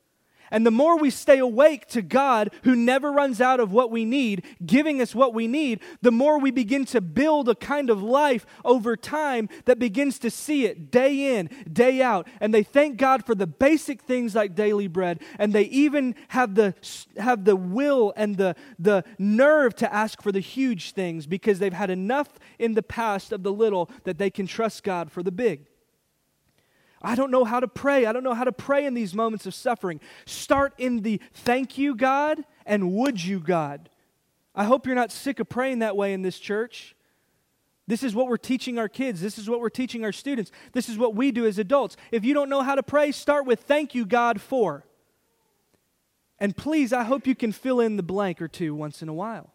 And 0.50 0.66
the 0.66 0.70
more 0.70 0.98
we 0.98 1.10
stay 1.10 1.38
awake 1.38 1.86
to 1.88 2.02
God, 2.02 2.52
who 2.62 2.76
never 2.76 3.12
runs 3.12 3.40
out 3.40 3.60
of 3.60 3.72
what 3.72 3.90
we 3.90 4.04
need, 4.04 4.44
giving 4.64 5.00
us 5.00 5.14
what 5.14 5.34
we 5.34 5.46
need, 5.46 5.80
the 6.02 6.12
more 6.12 6.38
we 6.38 6.50
begin 6.50 6.84
to 6.86 7.00
build 7.00 7.48
a 7.48 7.54
kind 7.54 7.90
of 7.90 8.02
life 8.02 8.46
over 8.64 8.96
time 8.96 9.48
that 9.64 9.78
begins 9.78 10.18
to 10.20 10.30
see 10.30 10.66
it 10.66 10.90
day 10.90 11.38
in, 11.38 11.50
day 11.72 12.02
out. 12.02 12.28
And 12.40 12.52
they 12.52 12.62
thank 12.62 12.96
God 12.96 13.24
for 13.24 13.34
the 13.34 13.46
basic 13.46 14.02
things 14.02 14.34
like 14.34 14.54
daily 14.54 14.88
bread. 14.88 15.20
And 15.38 15.52
they 15.52 15.64
even 15.64 16.14
have 16.28 16.54
the, 16.54 16.74
have 17.16 17.44
the 17.44 17.56
will 17.56 18.12
and 18.16 18.36
the, 18.36 18.54
the 18.78 19.04
nerve 19.18 19.74
to 19.76 19.92
ask 19.92 20.22
for 20.22 20.32
the 20.32 20.40
huge 20.40 20.92
things 20.92 21.26
because 21.26 21.58
they've 21.58 21.72
had 21.72 21.90
enough 21.90 22.38
in 22.58 22.74
the 22.74 22.82
past 22.82 23.32
of 23.32 23.42
the 23.42 23.52
little 23.52 23.90
that 24.04 24.18
they 24.18 24.30
can 24.30 24.46
trust 24.46 24.84
God 24.84 25.10
for 25.10 25.22
the 25.22 25.32
big. 25.32 25.66
I 27.04 27.14
don't 27.14 27.30
know 27.30 27.44
how 27.44 27.60
to 27.60 27.68
pray. 27.68 28.06
I 28.06 28.12
don't 28.12 28.24
know 28.24 28.34
how 28.34 28.44
to 28.44 28.52
pray 28.52 28.86
in 28.86 28.94
these 28.94 29.14
moments 29.14 29.46
of 29.46 29.54
suffering. 29.54 30.00
Start 30.24 30.72
in 30.78 31.00
the 31.02 31.20
thank 31.32 31.76
you, 31.76 31.94
God, 31.94 32.44
and 32.64 32.92
would 32.94 33.22
you, 33.22 33.40
God. 33.40 33.90
I 34.54 34.64
hope 34.64 34.86
you're 34.86 34.94
not 34.94 35.12
sick 35.12 35.38
of 35.38 35.48
praying 35.48 35.80
that 35.80 35.96
way 35.96 36.12
in 36.12 36.22
this 36.22 36.38
church. 36.38 36.96
This 37.86 38.02
is 38.02 38.14
what 38.14 38.28
we're 38.28 38.38
teaching 38.38 38.78
our 38.78 38.88
kids. 38.88 39.20
This 39.20 39.38
is 39.38 39.50
what 39.50 39.60
we're 39.60 39.68
teaching 39.68 40.04
our 40.04 40.12
students. 40.12 40.50
This 40.72 40.88
is 40.88 40.96
what 40.96 41.14
we 41.14 41.30
do 41.30 41.44
as 41.46 41.58
adults. 41.58 41.96
If 42.10 42.24
you 42.24 42.32
don't 42.32 42.48
know 42.48 42.62
how 42.62 42.74
to 42.74 42.82
pray, 42.82 43.12
start 43.12 43.44
with 43.44 43.60
thank 43.60 43.94
you, 43.94 44.06
God, 44.06 44.40
for. 44.40 44.86
And 46.38 46.56
please, 46.56 46.92
I 46.92 47.04
hope 47.04 47.26
you 47.26 47.34
can 47.34 47.52
fill 47.52 47.80
in 47.80 47.96
the 47.96 48.02
blank 48.02 48.40
or 48.40 48.48
two 48.48 48.74
once 48.74 49.02
in 49.02 49.08
a 49.08 49.14
while. 49.14 49.53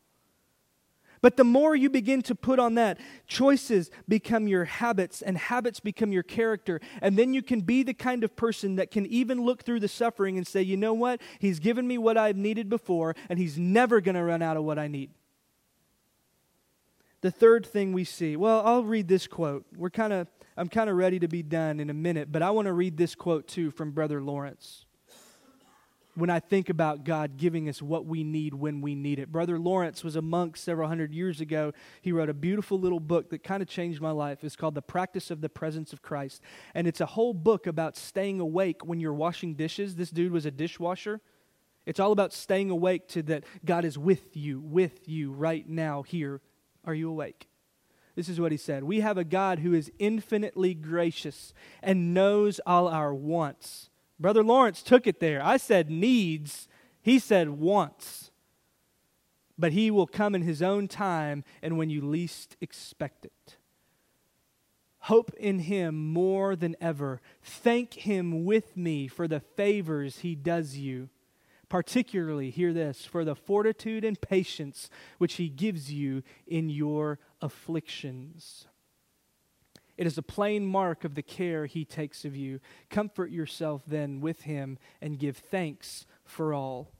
But 1.21 1.38
the 1.38 1.43
more 1.43 1.75
you 1.75 1.89
begin 1.89 2.21
to 2.23 2.36
put 2.36 2.60
on 2.60 2.75
that, 2.75 2.97
choices 3.27 3.91
become 4.08 4.47
your 4.47 4.65
habits, 4.65 5.21
and 5.21 5.38
habits 5.38 5.79
become 5.79 6.12
your 6.12 6.23
character. 6.23 6.79
And 7.01 7.17
then 7.17 7.34
you 7.34 7.41
can 7.41 7.62
be 7.62 7.84
the 7.84 7.93
kind 7.93 8.23
of 8.23 8.36
person 8.36 8.77
that 8.77 8.91
can 8.91 9.05
even 9.08 9.43
look 9.43 9.63
through 9.63 9.82
the 9.82 9.88
suffering 9.88 10.38
and 10.38 10.47
say, 10.47 10.62
you 10.62 10.77
know 10.77 10.93
what? 10.93 11.21
He's 11.39 11.60
given 11.60 11.88
me 11.88 11.97
what 11.97 12.17
I've 12.17 12.38
needed 12.38 12.69
before, 12.69 13.15
and 13.29 13.38
He's 13.38 13.58
never 13.58 13.99
going 14.01 14.15
to 14.15 14.23
run 14.23 14.41
out 14.41 14.58
of 14.58 14.63
what 14.63 14.79
I 14.79 14.88
need. 14.88 15.12
The 17.21 17.32
third 17.32 17.65
thing 17.65 17.91
we 17.91 18.05
see, 18.05 18.38
well, 18.38 18.62
I'll 18.65 18.84
read 18.84 19.10
this 19.10 19.27
quote. 19.27 19.65
We're 19.75 19.89
kind 19.89 20.13
of, 20.13 20.27
I'm 20.55 20.69
kind 20.69 20.89
of 20.89 20.95
ready 20.95 21.19
to 21.19 21.27
be 21.27 21.43
done 21.43 21.82
in 21.82 21.89
a 21.89 21.93
minute, 21.93 22.32
but 22.32 22.41
I 22.41 22.51
want 22.51 22.67
to 22.67 22.73
read 22.73 22.95
this 22.95 23.13
quote 23.13 23.45
too 23.45 23.71
from 23.71 23.91
Brother 23.91 24.21
Lawrence 24.21 24.86
when 26.15 26.30
I 26.30 26.39
think 26.39 26.69
about 26.69 27.04
God 27.04 27.38
giving 27.38 27.69
us 27.69 27.82
what 27.82 28.06
we 28.06 28.24
need 28.24 28.54
when 28.54 28.82
we 28.82 28.95
need 28.95 29.19
it. 29.19 29.32
Brother 29.32 29.60
Lawrence 29.60 30.04
was 30.04 30.15
a 30.15 30.22
monk 30.22 30.58
several 30.58 30.88
hundred 30.88 31.13
years 31.13 31.39
ago. 31.39 31.72
He 32.02 32.12
wrote 32.12 32.30
a 32.30 32.34
beautiful 32.34 32.80
little 32.80 33.00
book 33.00 33.30
that 33.30 33.43
kind 33.43 33.62
of 33.62 33.69
changed 33.69 34.02
my 34.02 34.12
life. 34.12 34.43
It's 34.43 34.56
called 34.56 34.76
The 34.76 34.82
Practice 34.82 35.32
of 35.32 35.41
the 35.41 35.50
Presence 35.50 35.93
of 35.93 36.02
Christ. 36.02 36.41
And 36.74 36.88
it's 36.88 37.02
a 37.02 37.06
whole 37.06 37.34
book 37.34 37.67
about 37.67 37.95
staying 37.95 38.39
awake 38.39 38.86
when 38.86 39.00
you're 39.00 39.13
washing 39.13 39.56
dishes. 39.56 39.95
This 39.95 40.10
dude 40.10 40.32
was 40.32 40.45
a 40.45 40.52
dishwasher. 40.52 41.22
It's 41.86 42.00
all 42.00 42.12
about 42.12 42.34
staying 42.34 42.69
awake 42.69 43.08
to 43.10 43.24
that 43.24 43.45
God 43.63 43.86
is 43.86 43.98
with 43.98 44.36
you, 44.36 44.60
with 44.60 45.08
you 45.08 45.32
right 45.32 45.67
now, 45.67 46.04
here. 46.04 46.41
Are 46.86 46.93
you 46.93 47.10
awake? 47.10 47.48
This 48.15 48.30
is 48.30 48.39
what 48.39 48.52
he 48.52 48.58
said 48.58 48.84
We 48.84 49.00
have 49.00 49.17
a 49.17 49.24
God 49.24 49.60
who 49.60 49.74
is 49.74 49.91
infinitely 50.00 50.74
gracious 50.74 51.54
and 51.82 52.13
knows 52.13 52.60
all 52.65 52.88
our 52.88 53.13
wants 53.13 53.89
Brother 54.19 54.43
Lawrence 54.43 54.82
took 54.82 55.08
it 55.08 55.19
there. 55.19 55.43
I 55.43 55.58
said 55.58 55.89
needs, 55.89 56.67
he 57.01 57.19
said 57.19 57.49
wants. 57.49 58.32
But 59.58 59.73
he 59.73 59.91
will 59.91 60.08
come 60.08 60.36
in 60.36 60.41
his 60.41 60.62
own 60.62 60.88
time 60.88 61.43
and 61.62 61.77
when 61.77 61.89
you 61.89 62.01
least 62.01 62.55
expect 62.62 63.25
it. 63.25 63.58
Hope 65.03 65.32
in 65.38 65.60
him 65.60 66.12
more 66.12 66.55
than 66.55 66.75
ever. 66.82 67.21
Thank 67.41 67.93
him 67.93 68.45
with 68.45 68.75
me 68.75 69.08
for 69.08 69.27
the 69.27 69.39
favors 69.39 70.19
he 70.19 70.36
does 70.36 70.77
you. 70.77 71.10
Particularly, 71.69 72.49
hear 72.49 72.73
this, 72.73 73.05
for 73.05 73.23
the 73.23 73.36
fortitude 73.36 74.03
and 74.03 74.19
patience 74.19 74.89
which 75.19 75.36
he 75.36 75.49
gives 75.49 75.91
you 75.91 76.23
in 76.47 76.69
your 76.69 77.19
afflictions. 77.41 78.65
It 79.99 80.07
is 80.07 80.17
a 80.17 80.23
plain 80.23 80.65
mark 80.65 81.03
of 81.03 81.15
the 81.15 81.21
care 81.21 81.65
he 81.65 81.83
takes 81.83 82.23
of 82.23 82.33
you. 82.33 82.62
Comfort 82.89 83.31
yourself 83.31 83.83
then 83.85 84.21
with 84.21 84.43
him 84.43 84.77
and 85.01 85.19
give 85.19 85.35
thanks 85.35 86.05
for 86.23 86.53
all. 86.53 86.93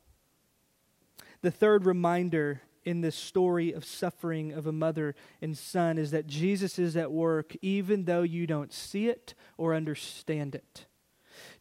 The 1.42 1.50
third 1.50 1.86
reminder 1.86 2.62
in 2.84 3.00
this 3.00 3.16
story 3.16 3.72
of 3.72 3.86
suffering 3.86 4.52
of 4.52 4.68
a 4.68 4.74
mother 4.74 5.16
and 5.42 5.58
son 5.58 5.98
is 5.98 6.12
that 6.12 6.28
Jesus 6.28 6.78
is 6.78 6.98
at 6.98 7.10
work 7.10 7.56
even 7.62 8.04
though 8.04 8.24
you 8.24 8.46
don't 8.46 8.74
see 8.74 9.08
it 9.08 9.34
or 9.56 9.74
understand 9.74 10.54
it. 10.54 10.86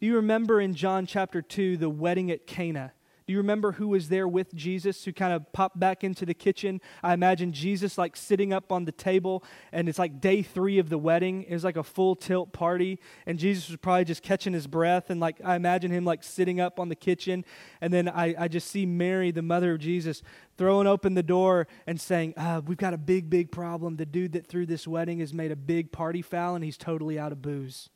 You 0.01 0.16
remember 0.16 0.61
in 0.61 0.74
John 0.74 1.07
chapter 1.07 1.40
2 1.40 1.77
the 1.77 1.88
wedding 1.88 2.33
at 2.33 2.48
Cana? 2.48 2.94
Do 3.29 3.35
you 3.35 3.38
remember 3.41 3.73
who 3.73 3.88
was 3.88 4.09
there 4.09 4.27
with 4.27 4.55
Jesus 4.55 5.05
who 5.05 5.12
kind 5.12 5.35
of 5.35 5.53
popped 5.53 5.79
back 5.79 6.03
into 6.03 6.25
the 6.25 6.33
kitchen? 6.33 6.81
I 7.03 7.12
imagine 7.12 7.53
Jesus 7.53 7.99
like 7.99 8.17
sitting 8.17 8.55
up 8.55 8.73
on 8.73 8.87
the 8.87 8.91
table, 8.91 9.45
and 9.71 9.87
it's 9.87 9.99
like 9.99 10.19
day 10.19 10.41
three 10.41 10.79
of 10.79 10.88
the 10.88 10.97
wedding. 10.97 11.43
It 11.43 11.53
was 11.53 11.62
like 11.62 11.77
a 11.77 11.83
full 11.83 12.17
tilt 12.17 12.55
party, 12.55 12.99
and 13.27 13.38
Jesus 13.38 13.69
was 13.69 13.77
probably 13.77 14.07
just 14.07 14.23
catching 14.23 14.55
his 14.55 14.67
breath. 14.67 15.11
And 15.11 15.21
like 15.21 15.43
I 15.45 15.57
imagine 15.57 15.91
him 15.91 16.07
like 16.07 16.25
sitting 16.25 16.59
up 16.59 16.81
on 16.81 16.88
the 16.88 16.95
kitchen, 16.97 17.45
and 17.83 17.93
then 17.93 18.09
I, 18.09 18.35
I 18.38 18.49
just 18.49 18.71
see 18.71 18.87
Mary, 18.87 19.31
the 19.31 19.43
mother 19.43 19.75
of 19.75 19.79
Jesus, 19.79 20.23
throwing 20.57 20.87
open 20.87 21.12
the 21.12 21.23
door 21.23 21.69
and 21.87 22.01
saying, 22.01 22.33
uh, 22.38 22.62
We've 22.67 22.79
got 22.79 22.95
a 22.95 22.99
big, 22.99 23.29
big 23.29 23.53
problem. 23.53 23.97
The 23.97 24.07
dude 24.07 24.33
that 24.33 24.47
threw 24.47 24.64
this 24.64 24.88
wedding 24.88 25.19
has 25.19 25.35
made 25.35 25.53
a 25.53 25.57
big 25.57 25.93
party 25.93 26.23
foul, 26.23 26.55
and 26.55 26.64
he's 26.64 26.79
totally 26.79 27.19
out 27.19 27.33
of 27.33 27.43
booze. 27.43 27.91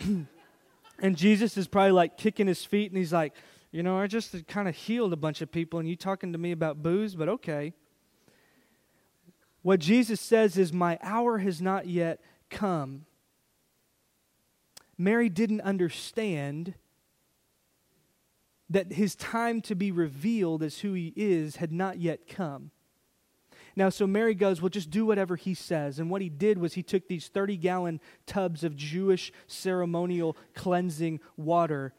And 1.00 1.16
Jesus 1.16 1.56
is 1.56 1.66
probably 1.66 1.92
like 1.92 2.16
kicking 2.16 2.46
his 2.46 2.64
feet 2.64 2.90
and 2.90 2.98
he's 2.98 3.12
like, 3.12 3.34
You 3.72 3.82
know, 3.82 3.98
I 3.98 4.06
just 4.06 4.46
kind 4.46 4.68
of 4.68 4.76
healed 4.76 5.12
a 5.12 5.16
bunch 5.16 5.40
of 5.40 5.50
people 5.50 5.78
and 5.78 5.88
you 5.88 5.96
talking 5.96 6.32
to 6.32 6.38
me 6.38 6.52
about 6.52 6.82
booze, 6.82 7.14
but 7.14 7.28
okay. 7.28 7.72
What 9.62 9.80
Jesus 9.80 10.20
says 10.20 10.56
is, 10.56 10.72
My 10.72 10.98
hour 11.02 11.38
has 11.38 11.60
not 11.60 11.86
yet 11.86 12.20
come. 12.50 13.06
Mary 14.98 15.30
didn't 15.30 15.62
understand 15.62 16.74
that 18.68 18.92
his 18.92 19.16
time 19.16 19.60
to 19.62 19.74
be 19.74 19.90
revealed 19.90 20.62
as 20.62 20.80
who 20.80 20.92
he 20.92 21.12
is 21.16 21.56
had 21.56 21.72
not 21.72 21.98
yet 21.98 22.28
come. 22.28 22.70
Now, 23.76 23.88
so 23.88 24.06
Mary 24.06 24.34
goes, 24.34 24.60
Well, 24.60 24.68
just 24.68 24.90
do 24.90 25.06
whatever 25.06 25.36
he 25.36 25.54
says. 25.54 25.98
And 25.98 26.10
what 26.10 26.22
he 26.22 26.28
did 26.28 26.58
was 26.58 26.74
he 26.74 26.82
took 26.82 27.08
these 27.08 27.28
30 27.28 27.56
gallon 27.56 28.00
tubs 28.26 28.64
of 28.64 28.76
Jewish 28.76 29.32
ceremonial 29.46 30.36
cleansing 30.54 31.20
water 31.36 31.94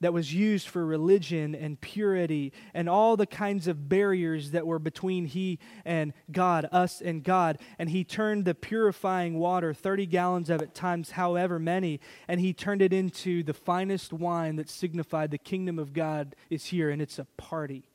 that 0.00 0.12
was 0.12 0.32
used 0.32 0.68
for 0.68 0.84
religion 0.84 1.54
and 1.54 1.80
purity 1.80 2.52
and 2.72 2.88
all 2.88 3.16
the 3.16 3.26
kinds 3.26 3.66
of 3.66 3.88
barriers 3.88 4.52
that 4.52 4.66
were 4.66 4.78
between 4.78 5.26
he 5.26 5.58
and 5.84 6.12
God, 6.30 6.68
us 6.70 7.00
and 7.00 7.24
God. 7.24 7.58
And 7.78 7.90
he 7.90 8.04
turned 8.04 8.44
the 8.44 8.54
purifying 8.54 9.38
water, 9.38 9.74
30 9.74 10.06
gallons 10.06 10.50
of 10.50 10.62
it 10.62 10.74
times 10.74 11.12
however 11.12 11.58
many, 11.58 12.00
and 12.28 12.40
he 12.40 12.52
turned 12.52 12.82
it 12.82 12.92
into 12.92 13.42
the 13.42 13.54
finest 13.54 14.12
wine 14.12 14.56
that 14.56 14.70
signified 14.70 15.30
the 15.30 15.38
kingdom 15.38 15.78
of 15.78 15.92
God 15.92 16.36
is 16.48 16.66
here 16.66 16.90
and 16.90 17.02
it's 17.02 17.18
a 17.18 17.26
party. 17.36 17.87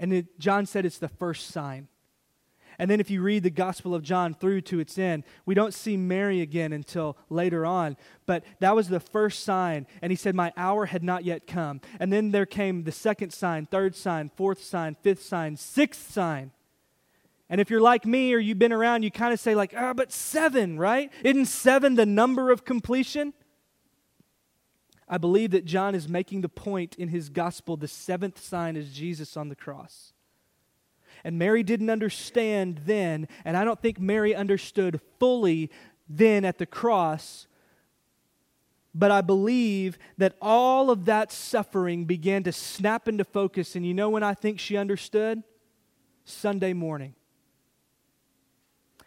And 0.00 0.12
it, 0.12 0.40
John 0.40 0.66
said 0.66 0.84
it's 0.84 0.98
the 0.98 1.08
first 1.08 1.48
sign. 1.48 1.86
And 2.78 2.90
then 2.90 2.98
if 2.98 3.10
you 3.10 3.20
read 3.20 3.42
the 3.42 3.50
Gospel 3.50 3.94
of 3.94 4.02
John 4.02 4.32
through 4.32 4.62
to 4.62 4.80
its 4.80 4.96
end, 4.96 5.24
we 5.44 5.54
don't 5.54 5.74
see 5.74 5.98
Mary 5.98 6.40
again 6.40 6.72
until 6.72 7.18
later 7.28 7.66
on. 7.66 7.98
But 8.24 8.42
that 8.60 8.74
was 8.74 8.88
the 8.88 9.00
first 9.00 9.44
sign. 9.44 9.86
And 10.00 10.10
he 10.10 10.16
said, 10.16 10.34
My 10.34 10.50
hour 10.56 10.86
had 10.86 11.02
not 11.02 11.24
yet 11.24 11.46
come. 11.46 11.82
And 12.00 12.10
then 12.10 12.30
there 12.30 12.46
came 12.46 12.84
the 12.84 12.92
second 12.92 13.34
sign, 13.34 13.66
third 13.66 13.94
sign, 13.94 14.30
fourth 14.34 14.64
sign, 14.64 14.96
fifth 15.02 15.22
sign, 15.22 15.58
sixth 15.58 16.10
sign. 16.10 16.52
And 17.50 17.60
if 17.60 17.68
you're 17.68 17.82
like 17.82 18.06
me 18.06 18.32
or 18.32 18.38
you've 18.38 18.58
been 18.58 18.72
around, 18.72 19.02
you 19.02 19.10
kind 19.10 19.34
of 19.34 19.40
say, 19.40 19.54
like, 19.54 19.74
ah, 19.76 19.92
but 19.92 20.10
seven, 20.10 20.78
right? 20.78 21.12
Isn't 21.22 21.46
seven 21.46 21.96
the 21.96 22.06
number 22.06 22.50
of 22.50 22.64
completion? 22.64 23.34
I 25.12 25.18
believe 25.18 25.50
that 25.50 25.64
John 25.64 25.96
is 25.96 26.08
making 26.08 26.42
the 26.42 26.48
point 26.48 26.94
in 26.94 27.08
his 27.08 27.28
gospel 27.28 27.76
the 27.76 27.88
seventh 27.88 28.40
sign 28.40 28.76
is 28.76 28.92
Jesus 28.92 29.36
on 29.36 29.48
the 29.48 29.56
cross. 29.56 30.12
And 31.24 31.36
Mary 31.36 31.64
didn't 31.64 31.90
understand 31.90 32.82
then, 32.86 33.26
and 33.44 33.56
I 33.56 33.64
don't 33.64 33.82
think 33.82 33.98
Mary 33.98 34.34
understood 34.36 35.00
fully 35.18 35.68
then 36.08 36.44
at 36.44 36.58
the 36.58 36.64
cross. 36.64 37.48
But 38.94 39.10
I 39.10 39.20
believe 39.20 39.98
that 40.16 40.36
all 40.40 40.90
of 40.90 41.06
that 41.06 41.32
suffering 41.32 42.04
began 42.04 42.44
to 42.44 42.52
snap 42.52 43.08
into 43.08 43.24
focus. 43.24 43.74
And 43.74 43.84
you 43.84 43.92
know 43.92 44.10
when 44.10 44.22
I 44.22 44.34
think 44.34 44.60
she 44.60 44.76
understood? 44.76 45.42
Sunday 46.24 46.72
morning. 46.72 47.14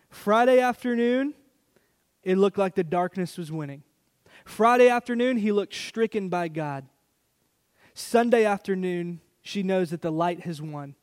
Friday 0.09 0.59
afternoon, 0.59 1.33
it 2.23 2.37
looked 2.37 2.57
like 2.57 2.75
the 2.75 2.83
darkness 2.83 3.37
was 3.37 3.51
winning. 3.51 3.83
Friday 4.45 4.89
afternoon, 4.89 5.37
he 5.37 5.51
looks 5.51 5.77
stricken 5.77 6.29
by 6.29 6.47
God. 6.47 6.85
Sunday 7.93 8.45
afternoon, 8.45 9.21
she 9.41 9.63
knows 9.63 9.91
that 9.91 10.01
the 10.01 10.11
light 10.11 10.41
has 10.41 10.61
won. 10.61 10.95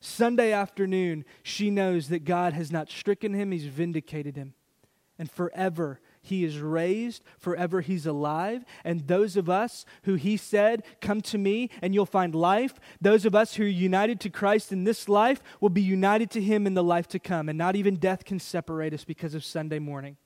Sunday 0.00 0.52
afternoon, 0.52 1.24
she 1.42 1.70
knows 1.70 2.08
that 2.08 2.24
God 2.24 2.52
has 2.52 2.70
not 2.70 2.90
stricken 2.90 3.34
him, 3.34 3.50
he's 3.50 3.64
vindicated 3.64 4.36
him. 4.36 4.54
And 5.18 5.30
forever 5.30 6.00
he 6.20 6.44
is 6.44 6.58
raised, 6.58 7.22
forever 7.38 7.80
he's 7.80 8.04
alive. 8.04 8.64
And 8.84 9.06
those 9.06 9.36
of 9.36 9.48
us 9.48 9.86
who 10.02 10.14
he 10.14 10.36
said, 10.36 10.82
Come 11.00 11.22
to 11.22 11.38
me 11.38 11.70
and 11.80 11.94
you'll 11.94 12.04
find 12.04 12.34
life, 12.34 12.74
those 13.00 13.24
of 13.24 13.34
us 13.34 13.54
who 13.54 13.64
are 13.64 13.68
united 13.68 14.20
to 14.20 14.30
Christ 14.30 14.72
in 14.72 14.84
this 14.84 15.08
life 15.08 15.42
will 15.60 15.70
be 15.70 15.82
united 15.82 16.30
to 16.32 16.42
him 16.42 16.66
in 16.66 16.74
the 16.74 16.84
life 16.84 17.08
to 17.08 17.18
come. 17.18 17.48
And 17.48 17.56
not 17.56 17.76
even 17.76 17.96
death 17.96 18.24
can 18.24 18.38
separate 18.38 18.92
us 18.92 19.04
because 19.04 19.34
of 19.34 19.44
Sunday 19.44 19.78
morning. 19.78 20.18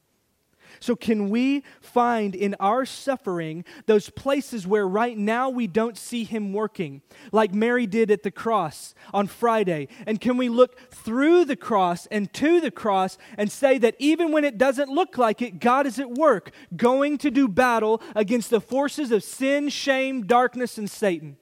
So, 0.79 0.95
can 0.95 1.31
we 1.31 1.65
find 1.81 2.35
in 2.35 2.55
our 2.61 2.85
suffering 2.85 3.65
those 3.87 4.11
places 4.11 4.67
where 4.67 4.87
right 4.87 5.17
now 5.17 5.49
we 5.49 5.67
don't 5.67 5.97
see 5.99 6.25
Him 6.25 6.53
working, 6.53 7.03
like 7.33 7.53
Mary 7.53 7.87
did 7.87 8.11
at 8.11 8.23
the 8.23 8.31
cross 8.31 8.95
on 9.13 9.27
Friday? 9.27 9.89
And 10.07 10.21
can 10.21 10.37
we 10.37 10.49
look 10.49 10.79
through 10.91 11.47
the 11.47 11.57
cross 11.57 12.07
and 12.07 12.33
to 12.35 12.61
the 12.61 12.71
cross 12.71 13.19
and 13.37 13.51
say 13.51 13.79
that 13.79 13.97
even 13.99 14.33
when 14.33 14.45
it 14.45 14.59
doesn't 14.59 14.91
look 14.91 15.19
like 15.19 15.43
it, 15.43 15.59
God 15.59 15.87
is 15.87 15.99
at 15.99 16.11
work, 16.11 16.53
going 16.77 17.19
to 17.19 17.31
do 17.31 17.49
battle 17.49 18.01
against 18.15 18.51
the 18.51 18.61
forces 18.61 19.11
of 19.11 19.25
sin, 19.25 19.69
shame, 19.69 20.27
darkness, 20.27 20.79
and 20.79 20.91
Satan? 20.91 21.37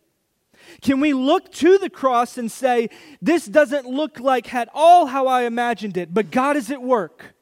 Can 0.82 1.00
we 1.00 1.12
look 1.12 1.52
to 1.54 1.78
the 1.78 1.90
cross 1.90 2.38
and 2.38 2.50
say, 2.50 2.90
This 3.20 3.46
doesn't 3.46 3.86
look 3.86 4.20
like 4.20 4.52
at 4.54 4.68
all 4.74 5.06
how 5.06 5.26
I 5.26 5.42
imagined 5.42 5.96
it, 5.96 6.12
but 6.12 6.30
God 6.30 6.56
is 6.56 6.70
at 6.70 6.82
work? 6.82 7.34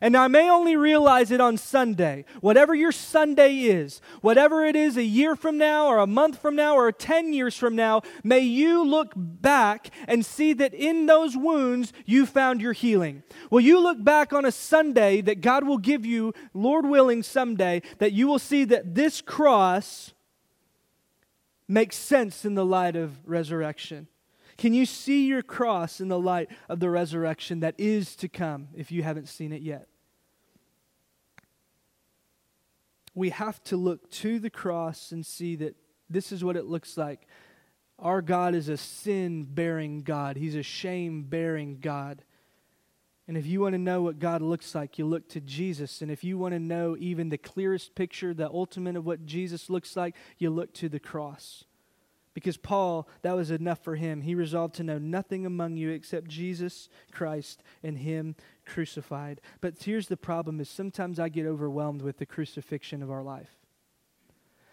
And 0.00 0.16
I 0.16 0.28
may 0.28 0.48
only 0.50 0.76
realize 0.76 1.30
it 1.30 1.40
on 1.40 1.56
Sunday. 1.56 2.24
Whatever 2.40 2.74
your 2.74 2.92
Sunday 2.92 3.56
is, 3.60 4.00
whatever 4.20 4.64
it 4.64 4.76
is 4.76 4.96
a 4.96 5.04
year 5.04 5.34
from 5.36 5.58
now, 5.58 5.86
or 5.86 5.98
a 5.98 6.06
month 6.06 6.40
from 6.40 6.56
now, 6.56 6.76
or 6.76 6.92
10 6.92 7.32
years 7.32 7.56
from 7.56 7.74
now, 7.74 8.02
may 8.22 8.40
you 8.40 8.84
look 8.84 9.12
back 9.16 9.90
and 10.06 10.24
see 10.24 10.52
that 10.54 10.74
in 10.74 11.06
those 11.06 11.36
wounds 11.36 11.92
you 12.04 12.26
found 12.26 12.60
your 12.60 12.72
healing. 12.72 13.22
Will 13.50 13.60
you 13.60 13.80
look 13.80 14.02
back 14.02 14.32
on 14.32 14.44
a 14.44 14.52
Sunday 14.52 15.20
that 15.22 15.40
God 15.40 15.64
will 15.64 15.78
give 15.78 16.06
you, 16.06 16.32
Lord 16.54 16.86
willing, 16.86 17.22
someday, 17.22 17.82
that 17.98 18.12
you 18.12 18.26
will 18.26 18.38
see 18.38 18.64
that 18.64 18.94
this 18.94 19.20
cross 19.20 20.12
makes 21.66 21.96
sense 21.96 22.44
in 22.44 22.54
the 22.54 22.64
light 22.64 22.96
of 22.96 23.18
resurrection? 23.26 24.08
Can 24.58 24.74
you 24.74 24.86
see 24.86 25.26
your 25.26 25.42
cross 25.42 26.00
in 26.00 26.08
the 26.08 26.18
light 26.18 26.50
of 26.68 26.80
the 26.80 26.90
resurrection 26.90 27.60
that 27.60 27.76
is 27.78 28.16
to 28.16 28.28
come 28.28 28.68
if 28.74 28.90
you 28.90 29.04
haven't 29.04 29.28
seen 29.28 29.52
it 29.52 29.62
yet? 29.62 29.86
We 33.14 33.30
have 33.30 33.62
to 33.64 33.76
look 33.76 34.10
to 34.10 34.40
the 34.40 34.50
cross 34.50 35.12
and 35.12 35.24
see 35.24 35.54
that 35.56 35.76
this 36.10 36.32
is 36.32 36.42
what 36.42 36.56
it 36.56 36.66
looks 36.66 36.96
like. 36.96 37.26
Our 38.00 38.20
God 38.20 38.54
is 38.54 38.68
a 38.68 38.76
sin 38.76 39.44
bearing 39.44 40.02
God, 40.02 40.36
He's 40.36 40.56
a 40.56 40.62
shame 40.62 41.22
bearing 41.22 41.78
God. 41.80 42.24
And 43.28 43.36
if 43.36 43.46
you 43.46 43.60
want 43.60 43.74
to 43.74 43.78
know 43.78 44.00
what 44.00 44.18
God 44.18 44.40
looks 44.40 44.74
like, 44.74 44.98
you 44.98 45.04
look 45.04 45.28
to 45.30 45.40
Jesus. 45.40 46.00
And 46.00 46.10
if 46.10 46.24
you 46.24 46.38
want 46.38 46.54
to 46.54 46.58
know 46.58 46.96
even 46.98 47.28
the 47.28 47.36
clearest 47.36 47.94
picture, 47.94 48.32
the 48.32 48.48
ultimate 48.48 48.96
of 48.96 49.04
what 49.04 49.26
Jesus 49.26 49.68
looks 49.68 49.96
like, 49.96 50.16
you 50.38 50.48
look 50.48 50.72
to 50.74 50.88
the 50.88 50.98
cross. 50.98 51.64
Because 52.38 52.56
Paul, 52.56 53.08
that 53.22 53.34
was 53.34 53.50
enough 53.50 53.82
for 53.82 53.96
him. 53.96 54.20
He 54.20 54.36
resolved 54.36 54.76
to 54.76 54.84
know 54.84 54.96
nothing 54.96 55.44
among 55.44 55.76
you 55.76 55.90
except 55.90 56.28
Jesus 56.28 56.88
Christ 57.10 57.64
and 57.82 57.98
him 57.98 58.36
crucified. 58.64 59.40
But 59.60 59.74
here's 59.82 60.06
the 60.06 60.16
problem 60.16 60.60
is 60.60 60.68
sometimes 60.68 61.18
I 61.18 61.30
get 61.30 61.46
overwhelmed 61.46 62.00
with 62.00 62.18
the 62.18 62.26
crucifixion 62.26 63.02
of 63.02 63.10
our 63.10 63.24
life. 63.24 63.50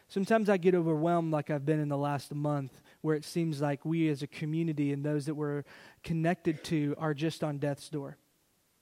Sometimes 0.08 0.48
I 0.48 0.58
get 0.58 0.76
overwhelmed 0.76 1.32
like 1.32 1.50
I've 1.50 1.66
been 1.66 1.80
in 1.80 1.90
the 1.90 1.98
last 1.98 2.36
month 2.36 2.84
where 3.02 3.16
it 3.16 3.26
seems 3.26 3.62
like 3.62 3.84
we 3.84 4.10
as 4.10 4.22
a 4.22 4.28
community 4.28 4.94
and 4.94 5.04
those 5.04 5.26
that 5.26 5.34
we're 5.34 5.64
connected 6.04 6.64
to 6.66 6.94
are 7.00 7.16
just 7.16 7.44
on 7.44 7.58
death's 7.58 7.90
door. 7.90 8.18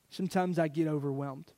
Sometimes 0.09 0.59
I 0.59 0.67
get 0.67 0.89
overwhelmed. 0.89 1.53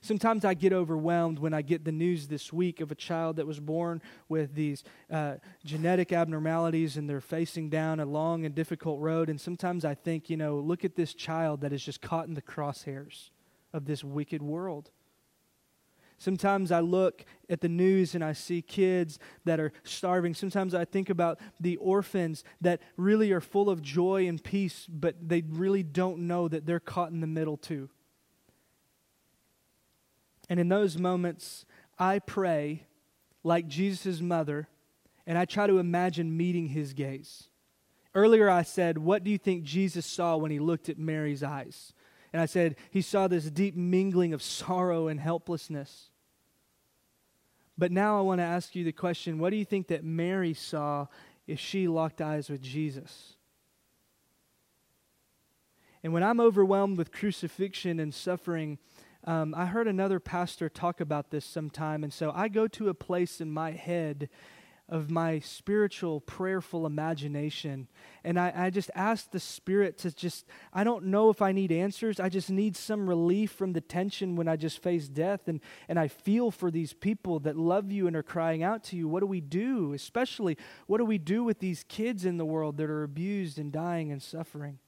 Sometimes 0.00 0.44
I 0.44 0.54
get 0.54 0.72
overwhelmed 0.72 1.38
when 1.38 1.54
I 1.54 1.62
get 1.62 1.84
the 1.84 1.92
news 1.92 2.28
this 2.28 2.52
week 2.52 2.80
of 2.80 2.90
a 2.90 2.94
child 2.94 3.36
that 3.36 3.46
was 3.46 3.60
born 3.60 4.00
with 4.28 4.54
these 4.54 4.84
uh, 5.10 5.36
genetic 5.64 6.12
abnormalities 6.12 6.96
and 6.96 7.08
they're 7.08 7.20
facing 7.20 7.68
down 7.68 8.00
a 8.00 8.06
long 8.06 8.44
and 8.44 8.54
difficult 8.54 9.00
road. 9.00 9.28
And 9.28 9.40
sometimes 9.40 9.84
I 9.84 9.94
think, 9.94 10.30
you 10.30 10.36
know, 10.36 10.56
look 10.58 10.84
at 10.84 10.96
this 10.96 11.14
child 11.14 11.60
that 11.62 11.72
is 11.72 11.82
just 11.82 12.00
caught 12.00 12.28
in 12.28 12.34
the 12.34 12.42
crosshairs 12.42 13.30
of 13.72 13.86
this 13.86 14.04
wicked 14.04 14.42
world. 14.42 14.90
Sometimes 16.18 16.72
I 16.72 16.80
look 16.80 17.24
at 17.48 17.60
the 17.60 17.68
news 17.68 18.16
and 18.16 18.24
I 18.24 18.32
see 18.32 18.60
kids 18.60 19.20
that 19.44 19.60
are 19.60 19.72
starving. 19.84 20.34
Sometimes 20.34 20.74
I 20.74 20.84
think 20.84 21.10
about 21.10 21.38
the 21.60 21.76
orphans 21.76 22.42
that 22.60 22.82
really 22.96 23.30
are 23.30 23.40
full 23.40 23.70
of 23.70 23.80
joy 23.80 24.26
and 24.26 24.42
peace, 24.42 24.86
but 24.88 25.28
they 25.28 25.42
really 25.48 25.84
don't 25.84 26.26
know 26.26 26.48
that 26.48 26.66
they're 26.66 26.80
caught 26.80 27.12
in 27.12 27.20
the 27.20 27.28
middle 27.28 27.56
too. 27.56 27.88
And 30.48 30.58
in 30.58 30.68
those 30.68 30.98
moments, 30.98 31.66
I 31.98 32.18
pray 32.18 32.86
like 33.42 33.68
Jesus' 33.68 34.20
mother, 34.20 34.68
and 35.26 35.36
I 35.36 35.44
try 35.44 35.66
to 35.66 35.78
imagine 35.78 36.36
meeting 36.36 36.68
his 36.68 36.92
gaze. 36.92 37.48
Earlier, 38.14 38.48
I 38.48 38.62
said, 38.62 38.98
What 38.98 39.24
do 39.24 39.30
you 39.30 39.38
think 39.38 39.62
Jesus 39.62 40.06
saw 40.06 40.36
when 40.36 40.50
he 40.50 40.58
looked 40.58 40.88
at 40.88 40.98
Mary's 40.98 41.42
eyes? 41.42 41.92
And 42.32 42.42
I 42.42 42.46
said, 42.46 42.76
He 42.90 43.02
saw 43.02 43.28
this 43.28 43.50
deep 43.50 43.76
mingling 43.76 44.32
of 44.32 44.42
sorrow 44.42 45.08
and 45.08 45.20
helplessness. 45.20 46.10
But 47.76 47.92
now 47.92 48.18
I 48.18 48.22
want 48.22 48.40
to 48.40 48.44
ask 48.44 48.74
you 48.74 48.82
the 48.84 48.92
question 48.92 49.38
what 49.38 49.50
do 49.50 49.56
you 49.56 49.64
think 49.64 49.86
that 49.86 50.04
Mary 50.04 50.52
saw 50.52 51.06
if 51.46 51.60
she 51.60 51.86
locked 51.86 52.20
eyes 52.20 52.50
with 52.50 52.60
Jesus? 52.60 53.34
And 56.02 56.12
when 56.12 56.22
I'm 56.22 56.40
overwhelmed 56.40 56.98
with 56.98 57.12
crucifixion 57.12 58.00
and 58.00 58.12
suffering, 58.12 58.78
um, 59.24 59.54
I 59.56 59.66
heard 59.66 59.88
another 59.88 60.20
pastor 60.20 60.68
talk 60.68 61.00
about 61.00 61.30
this 61.30 61.44
sometime, 61.44 62.04
and 62.04 62.12
so 62.12 62.32
I 62.34 62.48
go 62.48 62.68
to 62.68 62.88
a 62.88 62.94
place 62.94 63.40
in 63.40 63.50
my 63.50 63.72
head 63.72 64.28
of 64.88 65.10
my 65.10 65.38
spiritual, 65.40 66.20
prayerful 66.20 66.86
imagination. 66.86 67.88
And 68.24 68.40
I, 68.40 68.52
I, 68.56 68.70
just 68.70 68.90
ask 68.94 69.30
the 69.30 69.40
Spirit 69.40 69.98
to 69.98 70.10
just, 70.10 70.46
I 70.72 70.82
don't 70.82 71.06
know 71.06 71.28
if 71.28 71.42
I 71.42 71.52
need 71.52 71.70
answers. 71.70 72.18
I 72.18 72.30
just 72.30 72.48
need 72.48 72.74
some 72.74 73.06
relief 73.06 73.52
from 73.52 73.74
the 73.74 73.82
tension 73.82 74.34
when 74.34 74.48
I 74.48 74.56
just 74.56 74.82
face 74.82 75.06
death. 75.06 75.46
And, 75.46 75.60
and 75.88 75.98
I 75.98 76.08
feel 76.08 76.50
for 76.50 76.70
these 76.70 76.94
people 76.94 77.38
that 77.40 77.56
love 77.56 77.92
you 77.92 78.06
and 78.06 78.16
are 78.16 78.22
crying 78.22 78.62
out 78.62 78.82
to 78.84 78.96
you. 78.96 79.08
What 79.08 79.20
do 79.20 79.26
we 79.26 79.42
do? 79.42 79.92
Especially, 79.92 80.56
what 80.86 80.98
do 80.98 81.04
we 81.04 81.18
do 81.18 81.44
with 81.44 81.58
these 81.58 81.84
kids 81.86 82.24
in 82.24 82.38
the 82.38 82.46
world 82.46 82.78
that 82.78 82.88
are 82.88 83.02
abused 83.02 83.58
and 83.58 83.70
dying 83.70 84.10
and 84.10 84.22
suffering? 84.22 84.78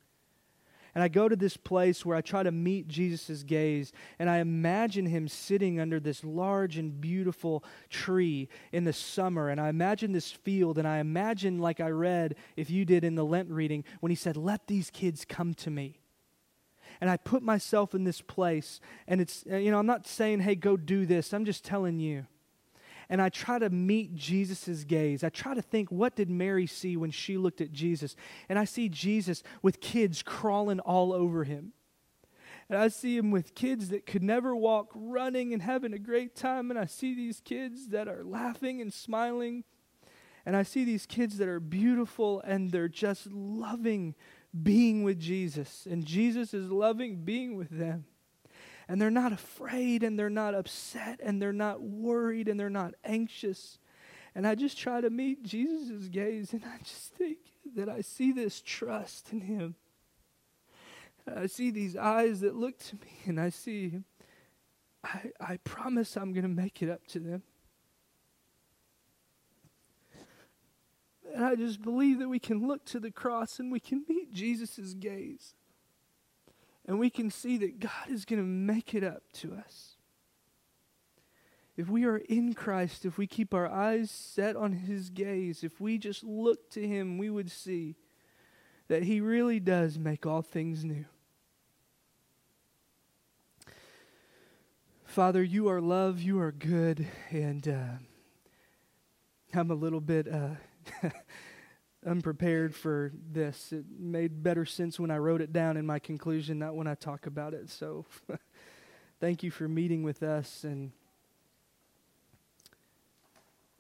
And 0.95 1.03
I 1.05 1.09
go 1.09 1.29
to 1.29 1.37
this 1.37 1.57
place 1.57 2.05
where 2.05 2.17
I 2.17 2.21
try 2.21 2.43
to 2.43 2.51
meet 2.51 2.89
Jesus' 2.89 3.43
gaze, 3.43 3.93
and 4.19 4.29
I 4.29 4.39
imagine 4.39 5.07
him 5.07 5.29
sitting 5.29 5.79
under 5.79 6.01
this 6.01 6.25
large 6.25 6.77
and 6.77 7.01
beautiful 7.01 7.65
tree 7.89 8.49
in 8.73 8.85
the 8.85 8.93
summer. 8.93 9.49
And 9.49 9.61
I 9.61 9.69
imagine 9.69 10.13
this 10.13 10.33
field, 10.33 10.79
and 10.79 10.89
I 10.89 10.99
imagine, 10.99 11.59
like 11.59 11.81
I 11.81 11.91
read, 11.91 12.37
if 12.57 12.71
you 12.71 12.85
did 12.85 13.05
in 13.05 13.15
the 13.15 13.25
Lent 13.25 13.51
reading, 13.51 13.85
when 14.01 14.11
he 14.11 14.17
said, 14.17 14.37
Let 14.37 14.67
these 14.67 14.91
kids 14.91 15.25
come 15.25 15.55
to 15.55 15.71
me. 15.71 16.01
And 17.01 17.09
I 17.09 17.17
put 17.17 17.43
myself 17.43 17.95
in 17.95 18.05
this 18.05 18.21
place, 18.21 18.81
and 19.07 19.21
it's, 19.21 19.45
you 19.47 19.71
know, 19.71 19.79
I'm 19.79 19.87
not 19.87 20.07
saying, 20.07 20.41
hey, 20.41 20.55
go 20.55 20.77
do 20.77 21.07
this. 21.07 21.33
I'm 21.33 21.45
just 21.47 21.65
telling 21.65 21.99
you 21.99 22.27
and 23.11 23.21
I 23.21 23.29
try 23.29 23.59
to 23.59 23.69
meet 23.69 24.15
Jesus' 24.15 24.85
gaze. 24.85 25.25
I 25.25 25.31
try 25.31 25.55
to 25.55 25.61
think, 25.61 25.91
what 25.91 26.15
did 26.15 26.31
Mary 26.31 26.69
see 26.69 26.97
when 26.97 27.11
she 27.11 27.37
looked 27.37 27.61
at 27.61 27.73
Jesus? 27.73 28.15
And 28.49 28.57
I 28.57 28.65
see 28.65 28.89
Jesus 28.89 29.43
with 29.63 29.81
kids 29.81 30.23
crawling 30.23 30.79
all 30.79 31.13
over 31.13 31.43
him. 31.43 31.73
And 32.69 32.79
I 32.79 32.87
see 32.87 33.17
him 33.17 33.33
with 33.33 33.57
kids 33.57 33.89
that 33.89 34.07
could 34.07 34.23
never 34.23 34.55
walk, 34.55 34.93
running 34.95 35.53
and 35.53 35.61
having 35.61 35.93
a 35.93 35.99
great 35.99 36.37
time. 36.37 36.71
And 36.71 36.79
I 36.79 36.87
see 36.87 37.17
these 37.17 37.41
kids 37.41 37.89
that 37.89 38.07
are 38.07 38.23
laughing 38.23 38.81
and 38.81 38.93
smiling. 38.93 39.65
And 40.47 40.57
I 40.57 40.63
see 40.63 40.85
these 40.85 41.05
kids 41.05 41.39
that 41.39 41.49
are 41.49 41.59
beautiful 41.59 42.41
and 42.43 42.71
they're 42.71 42.87
just 42.87 43.27
loving 43.27 44.15
being 44.63 45.03
with 45.03 45.19
Jesus. 45.19 45.85
And 45.91 46.05
Jesus 46.05 46.55
is 46.55 46.71
loving 46.71 47.25
being 47.25 47.57
with 47.57 47.71
them 47.71 48.05
and 48.91 49.01
they're 49.01 49.09
not 49.09 49.33
afraid 49.33 50.03
and 50.03 50.19
they're 50.19 50.29
not 50.29 50.53
upset 50.53 51.21
and 51.23 51.41
they're 51.41 51.53
not 51.53 51.81
worried 51.81 52.49
and 52.49 52.59
they're 52.59 52.69
not 52.69 52.93
anxious. 53.05 53.79
And 54.35 54.45
I 54.45 54.57
just 54.57 54.77
try 54.77 55.01
to 55.01 55.11
meet 55.11 55.45
Jesus' 55.45 56.09
gaze 56.09 56.53
and 56.53 56.65
I 56.65 56.79
just 56.79 57.15
think 57.15 57.39
that 57.77 57.89
I 57.89 58.01
see 58.01 58.33
this 58.33 58.61
trust 58.61 59.29
in 59.31 59.43
him. 59.43 59.77
I 61.33 61.47
see 61.47 61.71
these 61.71 61.97
eyes 61.97 62.41
that 62.41 62.57
look 62.57 62.79
to 62.79 62.97
me 62.97 63.13
and 63.27 63.41
I 63.41 63.51
see, 63.51 63.93
I, 65.05 65.31
I 65.41 65.57
promise 65.59 66.17
I'm 66.17 66.33
going 66.33 66.43
to 66.43 66.49
make 66.49 66.83
it 66.83 66.91
up 66.91 67.07
to 67.09 67.21
them. 67.21 67.45
And 71.33 71.45
I 71.45 71.55
just 71.55 71.81
believe 71.81 72.19
that 72.19 72.29
we 72.29 72.41
can 72.41 72.67
look 72.67 72.85
to 72.87 72.99
the 72.99 73.13
cross 73.13 73.61
and 73.61 73.71
we 73.71 73.79
can 73.79 74.05
meet 74.09 74.33
Jesus' 74.33 74.95
gaze 74.95 75.55
and 76.91 76.99
we 76.99 77.09
can 77.09 77.31
see 77.31 77.57
that 77.57 77.79
God 77.79 78.09
is 78.09 78.25
going 78.25 78.41
to 78.41 78.45
make 78.45 78.97
it 78.97 79.05
up 79.05 79.23
to 79.35 79.55
us. 79.55 79.95
If 81.77 81.89
we 81.89 82.05
are 82.05 82.17
in 82.17 82.53
Christ, 82.53 83.05
if 83.05 83.17
we 83.17 83.29
keep 83.29 83.55
our 83.55 83.71
eyes 83.71 84.11
set 84.11 84.57
on 84.57 84.73
His 84.73 85.09
gaze, 85.09 85.63
if 85.63 85.81
we 85.81 85.99
just 85.99 86.25
look 86.25 86.69
to 86.71 86.85
Him, 86.85 87.17
we 87.17 87.31
would 87.31 87.49
see 87.49 87.95
that 88.89 89.05
He 89.05 89.21
really 89.21 89.61
does 89.61 90.01
make 90.01 90.27
all 90.27 90.43
things 90.43 90.85
new. 90.85 91.05
Father, 95.05 95.45
you 95.45 95.69
are 95.69 95.81
love, 95.81 96.21
you 96.21 96.41
are 96.41 96.51
good, 96.51 97.07
and 97.31 97.69
uh, 97.69 97.99
I'm 99.55 99.71
a 99.71 99.75
little 99.75 100.01
bit. 100.01 100.27
Uh, 100.27 100.57
unprepared 102.07 102.75
for 102.75 103.13
this. 103.33 103.73
It 103.73 103.85
made 103.99 104.43
better 104.43 104.65
sense 104.65 104.99
when 104.99 105.11
I 105.11 105.19
wrote 105.19 105.41
it 105.41 105.53
down 105.53 105.77
in 105.77 105.87
my 105.87 105.99
conclusion, 105.99 106.59
not 106.59 106.75
when 106.75 106.87
I 106.87 106.95
talk 106.95 107.27
about 107.27 107.55
it. 107.55 107.69
So 107.71 108.07
thank 109.21 109.43
you 109.43 109.51
for 109.51 109.69
meeting 109.69 110.03
with 110.03 110.23
us 110.23 110.65
and 110.65 110.93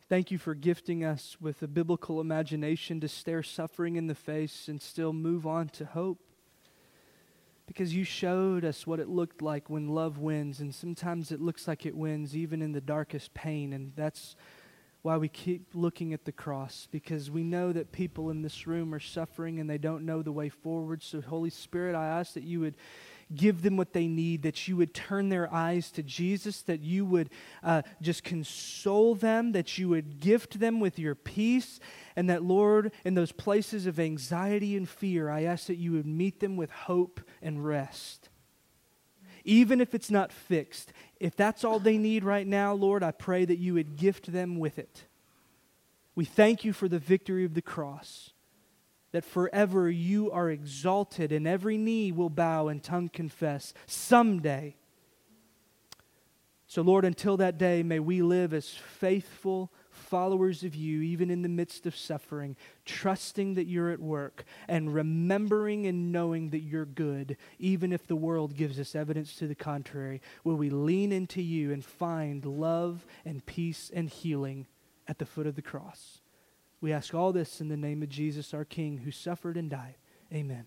thank 0.09 0.31
you 0.31 0.39
for 0.39 0.55
gifting 0.55 1.05
us 1.05 1.37
with 1.41 1.63
a 1.63 1.69
biblical 1.69 2.21
imagination 2.21 3.01
to 3.01 3.09
stare 3.09 3.43
suffering 3.43 3.97
in 3.97 4.07
the 4.07 4.15
face 4.15 4.69
and 4.69 4.83
still 4.83 5.13
move 5.13 5.47
on 5.47 5.69
to 5.69 5.85
hope. 5.85 6.19
Because 7.67 7.95
you 7.95 8.03
showed 8.03 8.65
us 8.65 8.85
what 8.85 8.99
it 8.99 9.09
looked 9.09 9.41
like 9.41 9.71
when 9.71 9.89
love 9.89 10.19
wins, 10.19 10.59
and 10.59 10.75
sometimes 10.75 11.31
it 11.31 11.41
looks 11.41 11.69
like 11.69 11.87
it 11.87 11.97
wins 11.97 12.37
even 12.37 12.61
in 12.61 12.73
the 12.73 12.81
darkest 12.81 13.33
pain, 13.33 13.73
and 13.73 13.93
that's 13.95 14.35
why 15.03 15.17
we 15.17 15.29
keep 15.29 15.69
looking 15.75 16.13
at 16.13 16.25
the 16.25 16.33
cross 16.33 16.87
because 16.91 17.31
we 17.31 17.43
know 17.43 17.73
that 17.73 17.93
people 17.93 18.31
in 18.31 18.43
this 18.43 18.67
room 18.67 18.95
are 18.95 19.01
suffering 19.01 19.59
and 19.59 19.69
they 19.69 19.79
don't 19.79 20.05
know 20.05 20.23
the 20.23 20.33
way 20.33 20.49
forward. 20.49 21.03
So, 21.03 21.21
Holy 21.21 21.51
Spirit, 21.51 21.95
I 21.95 22.07
ask 22.07 22.35
that 22.35 22.45
you 22.45 22.61
would 22.61 22.75
give 23.35 23.63
them 23.63 23.77
what 23.77 23.93
they 23.93 24.07
need, 24.07 24.43
that 24.43 24.67
you 24.67 24.77
would 24.77 24.93
turn 24.93 25.29
their 25.29 25.53
eyes 25.53 25.91
to 25.93 26.03
Jesus, 26.03 26.63
that 26.63 26.81
you 26.81 27.05
would 27.07 27.31
uh, 27.63 27.83
just 28.03 28.25
console 28.25 29.15
them, 29.15 29.53
that 29.53 29.79
you 29.79 29.89
would 29.89 30.21
gift 30.21 30.59
them 30.59 30.81
with 30.81 30.99
your 30.99 31.15
peace, 31.15 31.79
and 32.17 32.29
that, 32.29 32.43
Lord, 32.43 32.93
in 33.05 33.15
those 33.15 33.33
places 33.33 33.87
of 33.87 34.01
anxiety 34.01 34.77
and 34.77 34.89
fear, 34.89 35.31
I 35.31 35.43
ask 35.43 35.67
that 35.67 35.77
you 35.77 35.93
would 35.93 36.07
meet 36.07 36.41
them 36.41 36.57
with 36.57 36.71
hope 36.71 37.21
and 37.41 37.65
rest 37.65 38.30
even 39.51 39.81
if 39.81 39.97
it's 39.97 40.13
not 40.13 40.31
fixed. 40.31 40.93
If 41.19 41.35
that's 41.35 41.65
all 41.65 41.81
they 41.81 41.99
need 41.99 42.23
right 42.23 42.47
now, 42.47 42.73
Lord, 42.73 43.03
I 43.03 43.11
pray 43.11 43.45
that 43.45 43.59
you 43.59 43.75
would 43.75 43.97
gift 43.97 44.33
them 44.33 44.61
with 44.61 44.79
it. 44.79 45.07
We 46.15 46.25
thank 46.25 46.65
you 46.65 46.73
for 46.73 46.87
the 46.87 47.01
victory 47.01 47.45
of 47.45 47.55
the 47.55 47.63
cross, 47.63 48.31
that 49.11 49.25
forever 49.25 49.91
you 49.91 50.31
are 50.31 50.51
exalted 50.51 51.33
and 51.33 51.49
every 51.49 51.77
knee 51.77 52.13
will 52.13 52.31
bow 52.31 52.69
and 52.69 52.81
tongue 52.81 53.09
confess 53.09 53.75
someday. 53.87 54.77
So, 56.69 56.83
Lord, 56.83 57.05
until 57.05 57.37
that 57.39 57.59
day, 57.59 57.83
may 57.83 57.99
we 57.99 58.23
live 58.23 58.55
as 58.55 58.69
faithful 58.69 59.73
followers 60.11 60.65
of 60.65 60.75
you, 60.75 61.01
even 61.03 61.31
in 61.31 61.43
the 61.43 61.49
midst 61.49 61.87
of 61.87 61.97
suffering, 61.97 62.57
trusting 62.85 63.55
that 63.55 63.67
you're 63.67 63.91
at 63.91 64.01
work 64.01 64.45
and 64.67 64.93
remembering 64.93 65.87
and 65.87 66.11
knowing 66.11 66.51
that 66.51 66.63
you're 66.63 66.85
good, 66.85 67.37
even 67.61 67.93
if 67.93 68.07
the 68.07 68.17
world 68.17 68.57
gives 68.57 68.81
us 68.81 68.97
evidence 68.97 69.37
to 69.37 69.47
the 69.47 69.55
contrary. 69.55 70.21
Will 70.43 70.57
we 70.57 70.69
lean 70.69 71.13
into 71.13 71.41
you 71.41 71.73
and 71.73 71.85
find 71.85 72.45
love 72.45 73.07
and 73.25 73.47
peace 73.47 73.91
and 73.95 74.11
healing 74.11 74.67
at 75.07 75.19
the 75.19 75.27
foot 75.27 75.47
of 75.47 75.55
the 75.55 75.63
cross? 75.63 76.21
We 76.81 76.93
ask 76.93 77.15
all 77.15 77.33
this 77.33 77.61
in 77.61 77.69
the 77.69 77.77
name 77.77 78.03
of 78.03 78.09
Jesus, 78.09 78.53
our 78.53 78.65
King, 78.65 78.99
who 78.99 79.13
suffered 79.13 79.57
and 79.57 79.71
died. 79.71 79.95
Amen. 80.33 80.67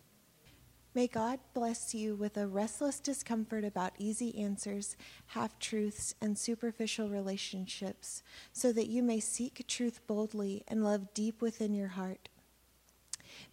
May 0.95 1.07
God 1.07 1.39
bless 1.55 1.95
you 1.95 2.13
with 2.13 2.37
a 2.37 2.45
restless 2.45 2.99
discomfort 2.99 3.63
about 3.63 3.93
easy 3.97 4.37
answers, 4.37 4.95
half 5.27 5.57
truths, 5.57 6.13
and 6.21 6.37
superficial 6.37 7.09
relationships, 7.09 8.21
so 8.51 8.71
that 8.73 8.87
you 8.87 9.01
may 9.01 9.19
seek 9.19 9.65
truth 9.67 10.05
boldly 10.05 10.63
and 10.67 10.83
love 10.83 11.11
deep 11.15 11.41
within 11.41 11.73
your 11.73 11.89
heart. 11.89 12.29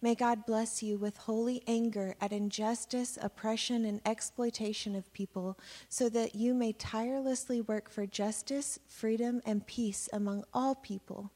May 0.03 0.13
God 0.13 0.45
bless 0.45 0.83
you 0.83 0.99
with 0.99 1.17
holy 1.17 1.63
anger 1.65 2.13
at 2.21 2.31
injustice, 2.31 3.17
oppression, 3.19 3.85
and 3.85 4.01
exploitation 4.05 4.95
of 4.95 5.11
people, 5.11 5.57
so 5.89 6.09
that 6.09 6.35
you 6.35 6.53
may 6.53 6.73
tirelessly 6.73 7.59
work 7.59 7.89
for 7.89 8.05
justice, 8.05 8.77
freedom, 8.87 9.41
and 9.47 9.65
peace 9.65 10.07
among 10.13 10.43
all 10.53 10.75
people. 10.75 11.31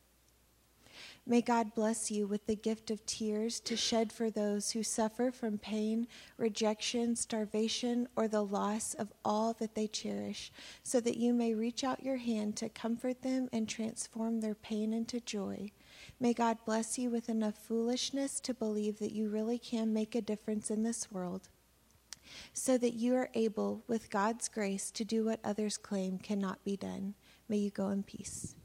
May 1.28 1.42
God 1.42 1.74
bless 1.74 2.12
you 2.12 2.28
with 2.28 2.46
the 2.46 2.56
gift 2.56 2.92
of 2.92 3.04
tears 3.08 3.60
to 3.62 3.76
shed 3.76 4.14
for 4.14 4.30
those 4.30 4.72
who 4.72 4.84
suffer 4.84 5.32
from 5.32 5.58
pain, 5.58 6.08
rejection, 6.38 7.16
starvation, 7.16 8.08
or 8.16 8.28
the 8.28 8.44
loss 8.44 8.94
of 8.94 9.12
all 9.26 9.54
that 9.54 9.74
they 9.74 9.88
cherish, 9.88 10.52
so 10.84 11.00
that 11.00 11.18
you 11.18 11.34
may 11.34 11.56
reach 11.56 11.84
out 11.84 12.04
your 12.04 12.18
hand 12.18 12.56
to 12.58 12.70
comfort 12.70 13.24
them 13.24 13.50
and 13.52 13.68
transform 13.68 14.40
their 14.40 14.54
pain 14.54 14.94
into 14.94 15.20
joy. 15.20 15.72
May 16.20 16.36
God 16.36 16.60
bless 16.64 17.00
you 17.00 17.10
with 17.10 17.28
enough 17.28 17.58
foolishness 17.58 18.40
to 18.42 18.54
believe 18.54 19.00
that 19.00 19.12
you 19.12 19.28
really 19.28 19.58
can 19.58 19.92
make 19.92 20.14
a 20.14 20.22
difference 20.22 20.70
in 20.70 20.84
this 20.84 21.12
world, 21.12 21.50
so 22.54 22.78
that 22.78 22.94
you 22.94 23.16
are 23.16 23.30
able, 23.34 23.84
with 23.88 24.12
God's 24.12 24.48
grace, 24.48 24.92
to 24.92 25.04
do 25.04 25.26
what 25.26 25.40
others 25.44 25.78
claim 25.78 26.20
cannot 26.20 26.64
be 26.64 26.78
done. 26.78 27.16
May 27.50 27.58
you 27.58 27.72
go 27.72 27.90
in 27.90 28.04
peace. 28.04 28.56